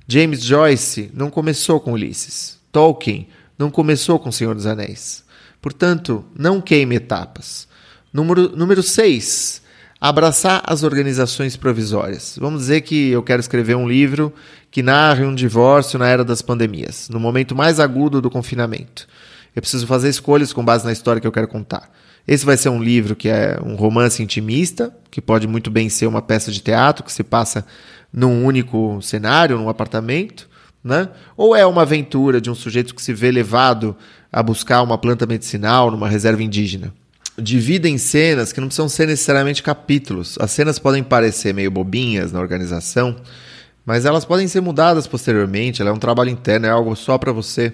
James 0.07 0.41
Joyce 0.41 1.11
não 1.13 1.29
começou 1.29 1.79
com 1.79 1.93
Ulisses. 1.93 2.57
Tolkien 2.71 3.27
não 3.55 3.69
começou 3.69 4.17
com 4.17 4.31
Senhor 4.31 4.55
dos 4.55 4.65
Anéis. 4.65 5.23
Portanto, 5.61 6.25
não 6.35 6.59
queime 6.59 6.95
etapas. 6.95 7.67
Número, 8.15 8.55
número 8.55 8.81
6. 8.81 9.61
Abraçar 9.99 10.63
as 10.65 10.83
organizações 10.83 11.57
provisórias. 11.57 12.37
Vamos 12.39 12.61
dizer 12.61 12.79
que 12.79 13.09
eu 13.09 13.21
quero 13.21 13.41
escrever 13.41 13.75
um 13.75 13.85
livro 13.85 14.31
que 14.71 14.81
narre 14.81 15.25
um 15.25 15.35
divórcio 15.35 15.99
na 15.99 16.07
era 16.07 16.23
das 16.23 16.41
pandemias, 16.41 17.09
no 17.09 17.19
momento 17.19 17.53
mais 17.53 17.77
agudo 17.77 18.21
do 18.21 18.29
confinamento. 18.29 19.05
Eu 19.53 19.61
preciso 19.61 19.85
fazer 19.85 20.07
escolhas 20.07 20.53
com 20.53 20.63
base 20.63 20.85
na 20.85 20.93
história 20.93 21.19
que 21.19 21.27
eu 21.27 21.31
quero 21.31 21.49
contar. 21.49 21.91
Esse 22.25 22.45
vai 22.45 22.55
ser 22.55 22.69
um 22.69 22.81
livro 22.81 23.17
que 23.17 23.27
é 23.27 23.59
um 23.61 23.75
romance 23.75 24.23
intimista, 24.23 24.95
que 25.11 25.21
pode 25.21 25.45
muito 25.45 25.69
bem 25.69 25.89
ser 25.89 26.07
uma 26.07 26.21
peça 26.21 26.53
de 26.53 26.61
teatro 26.61 27.03
que 27.03 27.11
se 27.11 27.21
passa 27.21 27.65
num 28.13 28.45
único 28.45 29.01
cenário, 29.01 29.57
num 29.57 29.67
apartamento, 29.67 30.47
né? 30.81 31.09
Ou 31.35 31.53
é 31.53 31.65
uma 31.65 31.81
aventura 31.81 32.39
de 32.39 32.49
um 32.49 32.55
sujeito 32.55 32.95
que 32.95 33.01
se 33.01 33.11
vê 33.13 33.29
levado 33.29 33.93
a 34.31 34.41
buscar 34.41 34.81
uma 34.83 34.97
planta 34.97 35.25
medicinal 35.25 35.91
numa 35.91 36.07
reserva 36.07 36.41
indígena. 36.41 36.93
Divida 37.37 37.89
em 37.89 37.97
cenas 37.97 38.53
que 38.53 38.61
não 38.61 38.67
precisam 38.67 38.87
ser 38.87 39.07
necessariamente 39.07 39.61
capítulos. 39.61 40.37
As 40.39 40.51
cenas 40.51 40.79
podem 40.79 41.03
parecer 41.03 41.53
meio 41.53 41.69
bobinhas 41.69 42.31
na 42.31 42.39
organização, 42.39 43.17
mas 43.85 44.05
elas 44.05 44.23
podem 44.23 44.47
ser 44.47 44.61
mudadas 44.61 45.05
posteriormente. 45.05 45.81
Ela 45.81 45.91
é 45.91 45.93
um 45.93 45.99
trabalho 45.99 46.29
interno, 46.29 46.65
é 46.65 46.69
algo 46.69 46.95
só 46.95 47.17
para 47.17 47.33
você. 47.33 47.73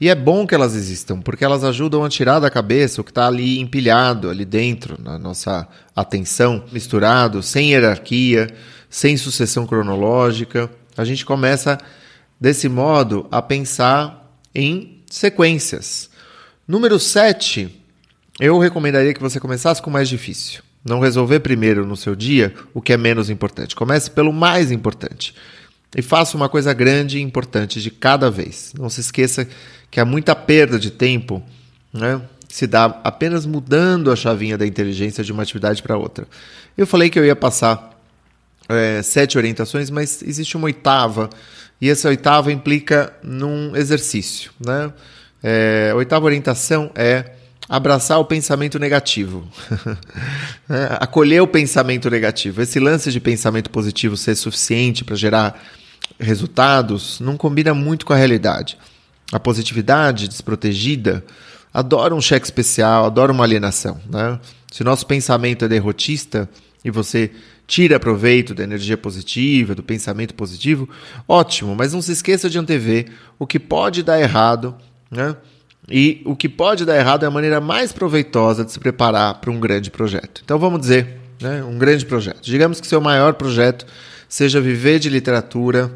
E 0.00 0.08
é 0.08 0.14
bom 0.14 0.46
que 0.46 0.54
elas 0.54 0.74
existam, 0.74 1.20
porque 1.20 1.44
elas 1.44 1.62
ajudam 1.62 2.02
a 2.02 2.08
tirar 2.08 2.40
da 2.40 2.50
cabeça 2.50 3.00
o 3.00 3.04
que 3.04 3.10
está 3.10 3.26
ali 3.26 3.60
empilhado, 3.60 4.28
ali 4.28 4.44
dentro, 4.44 5.00
na 5.00 5.18
nossa 5.18 5.68
atenção, 5.94 6.64
misturado, 6.72 7.42
sem 7.42 7.70
hierarquia, 7.70 8.48
sem 8.88 9.16
sucessão 9.16 9.66
cronológica. 9.66 10.70
A 10.96 11.04
gente 11.04 11.24
começa, 11.26 11.78
desse 12.40 12.68
modo, 12.68 13.28
a 13.30 13.40
pensar 13.40 14.34
em 14.54 15.02
sequências. 15.10 16.10
Número 16.66 16.98
7, 16.98 17.83
eu 18.40 18.58
recomendaria 18.58 19.14
que 19.14 19.20
você 19.20 19.38
começasse 19.38 19.80
com 19.80 19.90
o 19.90 19.92
mais 19.92 20.08
difícil. 20.08 20.62
Não 20.84 21.00
resolver 21.00 21.40
primeiro 21.40 21.86
no 21.86 21.96
seu 21.96 22.14
dia 22.14 22.54
o 22.74 22.82
que 22.82 22.92
é 22.92 22.96
menos 22.96 23.30
importante. 23.30 23.74
Comece 23.74 24.10
pelo 24.10 24.32
mais 24.32 24.70
importante. 24.70 25.34
E 25.96 26.02
faça 26.02 26.36
uma 26.36 26.48
coisa 26.48 26.72
grande 26.72 27.18
e 27.18 27.22
importante 27.22 27.80
de 27.80 27.90
cada 27.90 28.30
vez. 28.30 28.72
Não 28.78 28.90
se 28.90 29.00
esqueça 29.00 29.46
que 29.90 30.00
há 30.00 30.04
muita 30.04 30.34
perda 30.34 30.78
de 30.78 30.90
tempo 30.90 31.42
né, 31.92 32.20
se 32.48 32.66
dá 32.66 32.84
apenas 33.04 33.46
mudando 33.46 34.10
a 34.10 34.16
chavinha 34.16 34.58
da 34.58 34.66
inteligência 34.66 35.22
de 35.22 35.32
uma 35.32 35.42
atividade 35.42 35.82
para 35.82 35.96
outra. 35.96 36.26
Eu 36.76 36.86
falei 36.86 37.08
que 37.08 37.18
eu 37.18 37.24
ia 37.24 37.36
passar 37.36 37.98
é, 38.68 39.00
sete 39.02 39.38
orientações, 39.38 39.90
mas 39.90 40.22
existe 40.22 40.56
uma 40.56 40.66
oitava, 40.66 41.30
e 41.80 41.88
essa 41.88 42.08
oitava 42.08 42.52
implica 42.52 43.12
num 43.22 43.76
exercício. 43.76 44.52
Né? 44.64 44.92
É, 45.42 45.90
a 45.92 45.96
oitava 45.96 46.26
orientação 46.26 46.90
é 46.94 47.32
abraçar 47.68 48.18
o 48.18 48.24
pensamento 48.24 48.78
negativo. 48.78 49.46
é, 50.68 50.96
acolher 51.00 51.42
o 51.42 51.46
pensamento 51.46 52.10
negativo. 52.10 52.62
Esse 52.62 52.78
lance 52.78 53.10
de 53.10 53.20
pensamento 53.20 53.70
positivo 53.70 54.16
ser 54.16 54.34
suficiente 54.34 55.04
para 55.04 55.16
gerar 55.16 55.62
resultados 56.18 57.20
não 57.20 57.36
combina 57.36 57.74
muito 57.74 58.04
com 58.06 58.12
a 58.12 58.16
realidade. 58.16 58.76
A 59.32 59.40
positividade 59.40 60.28
desprotegida 60.28 61.24
adora 61.72 62.14
um 62.14 62.20
cheque 62.20 62.46
especial, 62.46 63.06
adora 63.06 63.32
uma 63.32 63.44
alienação. 63.44 64.00
Né? 64.08 64.38
Se 64.70 64.82
o 64.82 64.84
nosso 64.84 65.06
pensamento 65.06 65.64
é 65.64 65.68
derrotista 65.68 66.48
e 66.84 66.90
você 66.90 67.30
tira 67.66 67.98
proveito 67.98 68.54
da 68.54 68.62
energia 68.62 68.96
positiva, 68.96 69.74
do 69.74 69.82
pensamento 69.82 70.34
positivo, 70.34 70.88
ótimo, 71.26 71.74
mas 71.74 71.94
não 71.94 72.02
se 72.02 72.12
esqueça 72.12 72.50
de 72.50 72.58
antever 72.58 73.10
o 73.38 73.46
que 73.46 73.58
pode 73.58 74.02
dar 74.02 74.20
errado, 74.20 74.76
né? 75.10 75.34
E 75.88 76.22
o 76.24 76.34
que 76.34 76.48
pode 76.48 76.84
dar 76.84 76.96
errado 76.96 77.24
é 77.24 77.26
a 77.26 77.30
maneira 77.30 77.60
mais 77.60 77.92
proveitosa 77.92 78.64
de 78.64 78.72
se 78.72 78.78
preparar 78.78 79.34
para 79.34 79.50
um 79.50 79.60
grande 79.60 79.90
projeto. 79.90 80.40
Então 80.44 80.58
vamos 80.58 80.80
dizer, 80.80 81.20
né, 81.40 81.62
um 81.62 81.76
grande 81.76 82.06
projeto. 82.06 82.40
Digamos 82.42 82.80
que 82.80 82.86
seu 82.86 83.00
maior 83.00 83.34
projeto 83.34 83.86
seja 84.28 84.60
viver 84.60 84.98
de 84.98 85.08
literatura 85.08 85.92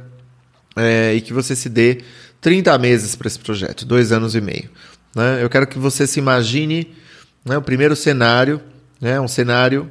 é, 0.76 1.14
e 1.14 1.20
que 1.20 1.32
você 1.32 1.56
se 1.56 1.68
dê 1.68 2.02
30 2.40 2.76
meses 2.78 3.16
para 3.16 3.26
esse 3.26 3.38
projeto, 3.38 3.84
dois 3.84 4.12
anos 4.12 4.34
e 4.34 4.40
meio. 4.40 4.70
Né? 5.14 5.42
Eu 5.42 5.48
quero 5.48 5.66
que 5.66 5.78
você 5.78 6.06
se 6.06 6.18
imagine 6.18 6.94
né, 7.44 7.56
o 7.56 7.62
primeiro 7.62 7.96
cenário, 7.96 8.60
né, 9.00 9.18
um 9.20 9.28
cenário 9.28 9.90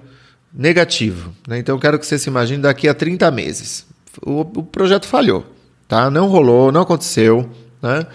negativo. 0.54 1.34
Né? 1.48 1.58
Então 1.58 1.76
eu 1.76 1.80
quero 1.80 2.00
que 2.00 2.06
você 2.06 2.20
se 2.20 2.30
imagine 2.30 2.62
daqui 2.62 2.88
a 2.88 2.94
30 2.94 3.30
meses. 3.32 3.86
O, 4.22 4.42
o 4.42 4.64
projeto 4.64 5.08
falhou, 5.08 5.46
tá? 5.88 6.10
não 6.10 6.28
rolou, 6.28 6.72
não 6.72 6.82
aconteceu. 6.82 7.50
Né? 7.82 8.06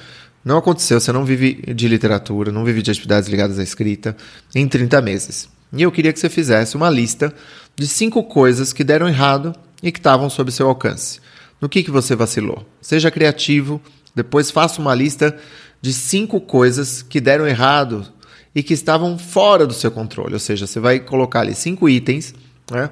Não 0.44 0.58
aconteceu, 0.58 1.00
você 1.00 1.12
não 1.12 1.24
vive 1.24 1.72
de 1.74 1.86
literatura, 1.86 2.50
não 2.50 2.64
vive 2.64 2.82
de 2.82 2.90
atividades 2.90 3.28
ligadas 3.28 3.58
à 3.58 3.62
escrita 3.62 4.16
em 4.54 4.66
30 4.66 5.00
meses. 5.00 5.48
E 5.72 5.82
eu 5.82 5.92
queria 5.92 6.12
que 6.12 6.18
você 6.18 6.28
fizesse 6.28 6.76
uma 6.76 6.90
lista 6.90 7.32
de 7.76 7.86
cinco 7.86 8.24
coisas 8.24 8.72
que 8.72 8.84
deram 8.84 9.08
errado 9.08 9.54
e 9.82 9.90
que 9.90 9.98
estavam 9.98 10.28
sob 10.28 10.50
seu 10.50 10.68
alcance. 10.68 11.20
No 11.60 11.68
que, 11.68 11.82
que 11.82 11.90
você 11.90 12.16
vacilou? 12.16 12.66
Seja 12.80 13.10
criativo, 13.10 13.80
depois 14.14 14.50
faça 14.50 14.80
uma 14.80 14.94
lista 14.94 15.36
de 15.80 15.92
cinco 15.92 16.40
coisas 16.40 17.02
que 17.02 17.20
deram 17.20 17.46
errado 17.46 18.06
e 18.54 18.62
que 18.62 18.74
estavam 18.74 19.16
fora 19.16 19.66
do 19.66 19.72
seu 19.72 19.90
controle. 19.90 20.34
Ou 20.34 20.40
seja, 20.40 20.66
você 20.66 20.78
vai 20.78 21.00
colocar 21.00 21.40
ali 21.40 21.54
cinco 21.54 21.88
itens 21.88 22.34
né, 22.70 22.90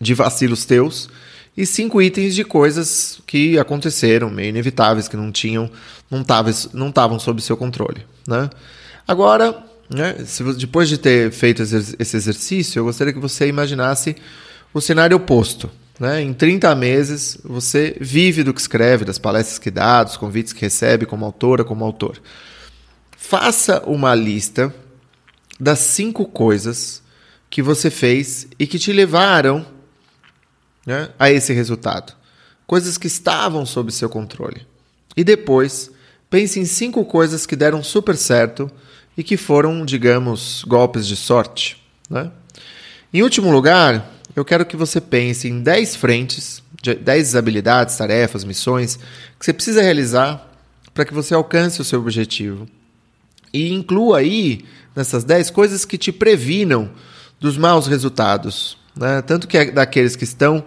de 0.00 0.14
vacilos 0.14 0.64
teus 0.64 1.08
e 1.56 1.66
cinco 1.66 2.00
itens 2.00 2.34
de 2.34 2.44
coisas 2.44 3.20
que 3.26 3.58
aconteceram, 3.58 4.30
meio 4.30 4.48
inevitáveis, 4.48 5.08
que 5.08 5.16
não 5.16 5.30
tinham, 5.30 5.70
não 6.10 6.22
estavam 6.22 6.52
não 6.72 6.90
tavam 6.90 7.18
sob 7.18 7.42
seu 7.42 7.56
controle. 7.56 8.06
Né? 8.26 8.48
Agora, 9.06 9.62
né, 9.90 10.16
se, 10.24 10.42
depois 10.54 10.88
de 10.88 10.96
ter 10.96 11.30
feito 11.30 11.62
esse 11.62 12.16
exercício, 12.16 12.80
eu 12.80 12.84
gostaria 12.84 13.12
que 13.12 13.18
você 13.18 13.46
imaginasse 13.46 14.16
o 14.72 14.80
cenário 14.80 15.16
oposto. 15.16 15.70
Né? 16.00 16.22
Em 16.22 16.32
30 16.32 16.74
meses, 16.74 17.38
você 17.44 17.96
vive 18.00 18.42
do 18.42 18.54
que 18.54 18.60
escreve, 18.60 19.04
das 19.04 19.18
palestras 19.18 19.58
que 19.58 19.70
dá, 19.70 20.02
dos 20.02 20.16
convites 20.16 20.52
que 20.52 20.62
recebe 20.62 21.04
como 21.04 21.24
autora, 21.24 21.64
como 21.64 21.84
autor. 21.84 22.20
Faça 23.16 23.82
uma 23.86 24.14
lista 24.14 24.74
das 25.60 25.80
cinco 25.80 26.24
coisas 26.24 27.02
que 27.50 27.60
você 27.60 27.90
fez 27.90 28.48
e 28.58 28.66
que 28.66 28.78
te 28.78 28.92
levaram 28.92 29.66
né, 30.86 31.10
a 31.18 31.30
esse 31.30 31.52
resultado. 31.52 32.14
Coisas 32.66 32.96
que 32.96 33.06
estavam 33.06 33.66
sob 33.66 33.92
seu 33.92 34.08
controle. 34.08 34.66
E 35.16 35.22
depois, 35.22 35.90
pense 36.30 36.58
em 36.58 36.64
cinco 36.64 37.04
coisas 37.04 37.46
que 37.46 37.56
deram 37.56 37.82
super 37.82 38.16
certo 38.16 38.70
e 39.16 39.22
que 39.22 39.36
foram, 39.36 39.84
digamos, 39.84 40.64
golpes 40.66 41.06
de 41.06 41.16
sorte. 41.16 41.82
Né? 42.08 42.30
Em 43.12 43.22
último 43.22 43.52
lugar, 43.52 44.10
eu 44.34 44.44
quero 44.44 44.64
que 44.64 44.76
você 44.76 45.00
pense 45.00 45.48
em 45.48 45.62
10 45.62 45.96
frentes, 45.96 46.62
10 46.82 47.36
habilidades, 47.36 47.96
tarefas, 47.96 48.44
missões 48.44 48.96
que 49.38 49.44
você 49.44 49.52
precisa 49.52 49.82
realizar 49.82 50.50
para 50.94 51.04
que 51.04 51.14
você 51.14 51.34
alcance 51.34 51.80
o 51.80 51.84
seu 51.84 52.00
objetivo. 52.00 52.66
E 53.52 53.70
inclua 53.72 54.18
aí, 54.18 54.64
nessas 54.96 55.24
10 55.24 55.50
coisas 55.50 55.84
que 55.84 55.98
te 55.98 56.10
previnam 56.10 56.90
dos 57.38 57.58
maus 57.58 57.86
resultados 57.86 58.78
né? 58.96 59.22
tanto 59.22 59.46
que 59.46 59.56
é 59.56 59.70
daqueles 59.70 60.16
que 60.16 60.24
estão 60.24 60.64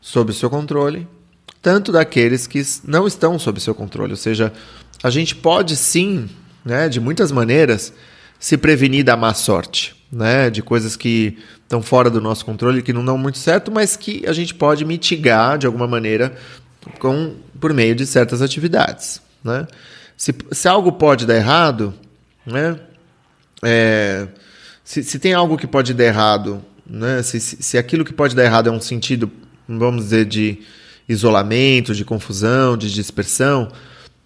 sob 0.00 0.32
seu 0.32 0.50
controle, 0.50 1.08
tanto 1.62 1.90
daqueles 1.90 2.46
que 2.46 2.62
não 2.84 3.06
estão 3.06 3.38
sob 3.38 3.58
seu 3.60 3.74
controle. 3.74 4.12
Ou 4.12 4.16
seja, 4.16 4.52
a 5.02 5.10
gente 5.10 5.34
pode 5.34 5.76
sim, 5.76 6.28
né, 6.64 6.88
de 6.88 7.00
muitas 7.00 7.32
maneiras, 7.32 7.92
se 8.38 8.58
prevenir 8.58 9.04
da 9.04 9.16
má 9.16 9.32
sorte, 9.32 9.96
né, 10.12 10.50
de 10.50 10.62
coisas 10.62 10.96
que 10.96 11.38
estão 11.62 11.80
fora 11.80 12.10
do 12.10 12.20
nosso 12.20 12.44
controle, 12.44 12.82
que 12.82 12.92
não 12.92 13.04
dão 13.04 13.16
muito 13.16 13.38
certo, 13.38 13.72
mas 13.72 13.96
que 13.96 14.22
a 14.26 14.32
gente 14.32 14.54
pode 14.54 14.84
mitigar 14.84 15.56
de 15.56 15.66
alguma 15.66 15.86
maneira 15.86 16.34
com, 16.98 17.34
por 17.58 17.72
meio 17.72 17.94
de 17.94 18.06
certas 18.06 18.42
atividades. 18.42 19.22
Né? 19.42 19.66
Se, 20.16 20.34
se 20.52 20.68
algo 20.68 20.92
pode 20.92 21.26
dar 21.26 21.36
errado, 21.36 21.94
né, 22.44 22.78
é, 23.62 24.28
se, 24.84 25.02
se 25.02 25.18
tem 25.18 25.32
algo 25.32 25.56
que 25.56 25.66
pode 25.66 25.94
dar 25.94 26.04
errado 26.04 26.62
né? 26.86 27.22
Se, 27.22 27.40
se 27.40 27.78
aquilo 27.78 28.04
que 28.04 28.12
pode 28.12 28.34
dar 28.34 28.44
errado 28.44 28.68
é 28.68 28.72
um 28.72 28.80
sentido, 28.80 29.30
vamos 29.68 30.04
dizer, 30.04 30.24
de 30.24 30.58
isolamento, 31.08 31.94
de 31.94 32.04
confusão, 32.04 32.76
de 32.76 32.92
dispersão, 32.92 33.70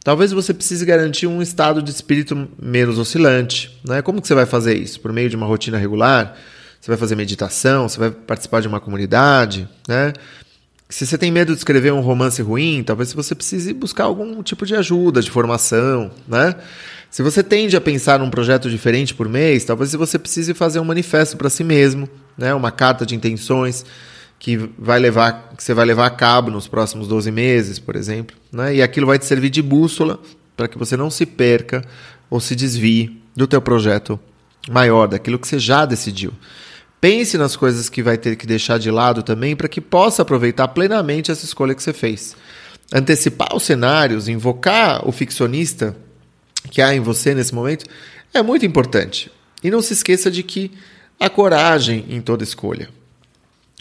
talvez 0.04 0.32
você 0.32 0.54
precise 0.54 0.84
garantir 0.84 1.26
um 1.26 1.42
estado 1.42 1.82
de 1.82 1.90
espírito 1.90 2.48
menos 2.60 2.98
oscilante. 2.98 3.78
Né? 3.84 4.02
Como 4.02 4.20
que 4.20 4.28
você 4.28 4.34
vai 4.34 4.46
fazer 4.46 4.76
isso? 4.76 5.00
Por 5.00 5.12
meio 5.12 5.28
de 5.28 5.36
uma 5.36 5.46
rotina 5.46 5.78
regular? 5.78 6.36
Você 6.80 6.90
vai 6.90 6.96
fazer 6.96 7.16
meditação? 7.16 7.88
Você 7.88 7.98
vai 7.98 8.10
participar 8.10 8.60
de 8.60 8.68
uma 8.68 8.80
comunidade? 8.80 9.68
Né? 9.86 10.12
Se 10.88 11.04
você 11.04 11.18
tem 11.18 11.30
medo 11.30 11.52
de 11.52 11.58
escrever 11.58 11.92
um 11.92 12.00
romance 12.00 12.40
ruim, 12.40 12.82
talvez 12.82 13.12
você 13.12 13.34
precise 13.34 13.74
buscar 13.74 14.04
algum 14.04 14.42
tipo 14.42 14.64
de 14.64 14.74
ajuda, 14.74 15.20
de 15.20 15.30
formação, 15.30 16.10
né? 16.26 16.54
Se 17.10 17.22
você 17.22 17.42
tende 17.42 17.76
a 17.76 17.80
pensar 17.80 18.18
num 18.18 18.30
projeto 18.30 18.70
diferente 18.70 19.14
por 19.14 19.28
mês, 19.28 19.64
talvez 19.64 19.92
você 19.92 20.18
precise 20.18 20.54
fazer 20.54 20.78
um 20.80 20.84
manifesto 20.84 21.36
para 21.36 21.50
si 21.50 21.62
mesmo, 21.62 22.08
né? 22.38 22.54
Uma 22.54 22.70
carta 22.70 23.04
de 23.04 23.14
intenções 23.14 23.84
que 24.38 24.56
vai 24.78 25.00
levar 25.00 25.52
que 25.56 25.62
você 25.62 25.74
vai 25.74 25.84
levar 25.84 26.06
a 26.06 26.10
cabo 26.10 26.50
nos 26.50 26.68
próximos 26.68 27.08
12 27.08 27.30
meses, 27.32 27.78
por 27.78 27.96
exemplo, 27.96 28.36
né? 28.52 28.76
E 28.76 28.82
aquilo 28.82 29.06
vai 29.06 29.18
te 29.18 29.26
servir 29.26 29.50
de 29.50 29.60
bússola 29.60 30.20
para 30.56 30.68
que 30.68 30.78
você 30.78 30.96
não 30.96 31.10
se 31.10 31.26
perca 31.26 31.84
ou 32.30 32.40
se 32.40 32.54
desvie 32.54 33.20
do 33.34 33.46
teu 33.46 33.60
projeto 33.60 34.18
maior, 34.70 35.08
daquilo 35.08 35.38
que 35.38 35.48
você 35.48 35.58
já 35.58 35.84
decidiu. 35.84 36.32
Pense 37.00 37.38
nas 37.38 37.56
coisas 37.56 37.88
que 37.88 38.02
vai 38.02 38.18
ter 38.18 38.36
que 38.36 38.46
deixar 38.46 38.78
de 38.78 38.90
lado 38.90 39.22
também 39.22 39.54
para 39.54 39.68
que 39.68 39.80
possa 39.80 40.22
aproveitar 40.22 40.68
plenamente 40.68 41.30
essa 41.30 41.44
escolha 41.44 41.74
que 41.74 41.82
você 41.82 41.92
fez. 41.92 42.36
Antecipar 42.92 43.54
os 43.54 43.62
cenários, 43.62 44.28
invocar 44.28 45.06
o 45.06 45.12
ficcionista 45.12 45.96
que 46.70 46.82
há 46.82 46.94
em 46.94 47.00
você 47.00 47.34
nesse 47.34 47.54
momento 47.54 47.84
é 48.34 48.42
muito 48.42 48.66
importante. 48.66 49.30
E 49.62 49.70
não 49.70 49.80
se 49.80 49.92
esqueça 49.92 50.30
de 50.30 50.42
que 50.42 50.72
há 51.18 51.30
coragem 51.30 52.04
em 52.08 52.20
toda 52.20 52.44
escolha. 52.44 52.88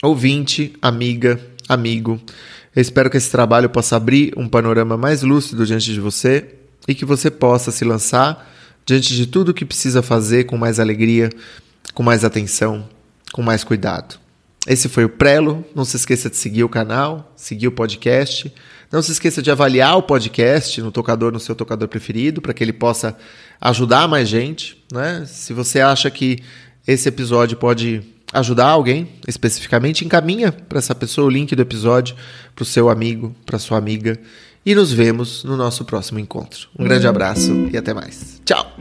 Ouvinte, 0.02 0.74
amiga, 0.82 1.40
amigo, 1.68 2.20
eu 2.76 2.82
espero 2.82 3.10
que 3.10 3.18
esse 3.18 3.32
trabalho 3.32 3.70
possa 3.70 3.96
abrir 3.96 4.34
um 4.38 4.48
panorama 4.48 4.98
mais 4.98 5.24
lúcido 5.24 5.66
diante 5.66 5.94
de 5.94 6.00
você 6.00 6.56
e 6.88 6.94
que 6.94 7.06
você 7.06 7.32
possa 7.32 7.72
se 7.72 7.84
lançar 7.84 8.54
diante 8.86 9.16
de 9.16 9.26
tudo 9.26 9.50
o 9.50 9.54
que 9.54 9.66
precisa 9.66 10.02
fazer 10.02 10.46
com 10.46 10.58
mais 10.58 10.80
alegria, 10.80 11.30
com 11.94 12.04
mais 12.04 12.24
atenção 12.24 12.88
com 13.32 13.42
mais 13.42 13.64
cuidado. 13.64 14.20
Esse 14.66 14.90
foi 14.90 15.06
o 15.06 15.10
Prelo. 15.10 15.66
Não 15.74 15.86
se 15.86 15.96
esqueça 15.96 16.30
de 16.30 16.36
seguir 16.36 16.64
o 16.64 16.70
canal, 16.70 17.32
seguir 17.36 17.68
o 17.68 17.72
podcast. 17.72 18.54
Não 18.92 19.02
se 19.02 19.12
esqueça 19.12 19.42
de 19.42 19.52
avaliar 19.52 19.98
o 19.98 20.04
podcast 20.04 20.82
no 20.82 20.92
tocador, 20.92 21.32
no 21.32 21.40
seu 21.40 21.56
tocador 21.56 21.88
preferido, 21.88 22.42
para 22.42 22.54
que 22.54 22.64
ele 22.64 22.74
possa 22.74 23.18
ajudar 23.62 24.08
mais 24.08 24.28
gente. 24.28 24.84
Né? 24.92 25.26
Se 25.26 25.54
você 25.54 25.80
acha 25.80 26.10
que 26.10 26.40
esse 26.88 27.10
episódio 27.10 27.58
pode 27.58 28.02
ajudar 28.34 28.68
alguém 28.68 29.10
especificamente, 29.28 30.06
encaminha 30.06 30.52
para 30.52 30.80
essa 30.80 30.96
pessoa 30.96 31.28
o 31.28 31.30
link 31.30 31.56
do 31.56 31.62
episódio 31.62 32.16
para 32.56 32.64
o 32.64 32.66
seu 32.66 32.90
amigo, 32.90 33.36
para 33.46 33.60
sua 33.60 33.78
amiga. 33.78 34.18
E 34.66 34.76
nos 34.76 34.92
vemos 34.92 35.44
no 35.44 35.56
nosso 35.56 35.86
próximo 35.86 36.20
encontro. 36.20 36.68
Um 36.78 36.84
grande 36.84 37.08
abraço 37.08 37.70
e 37.72 37.78
até 37.78 37.94
mais. 37.94 38.42
Tchau! 38.44 38.76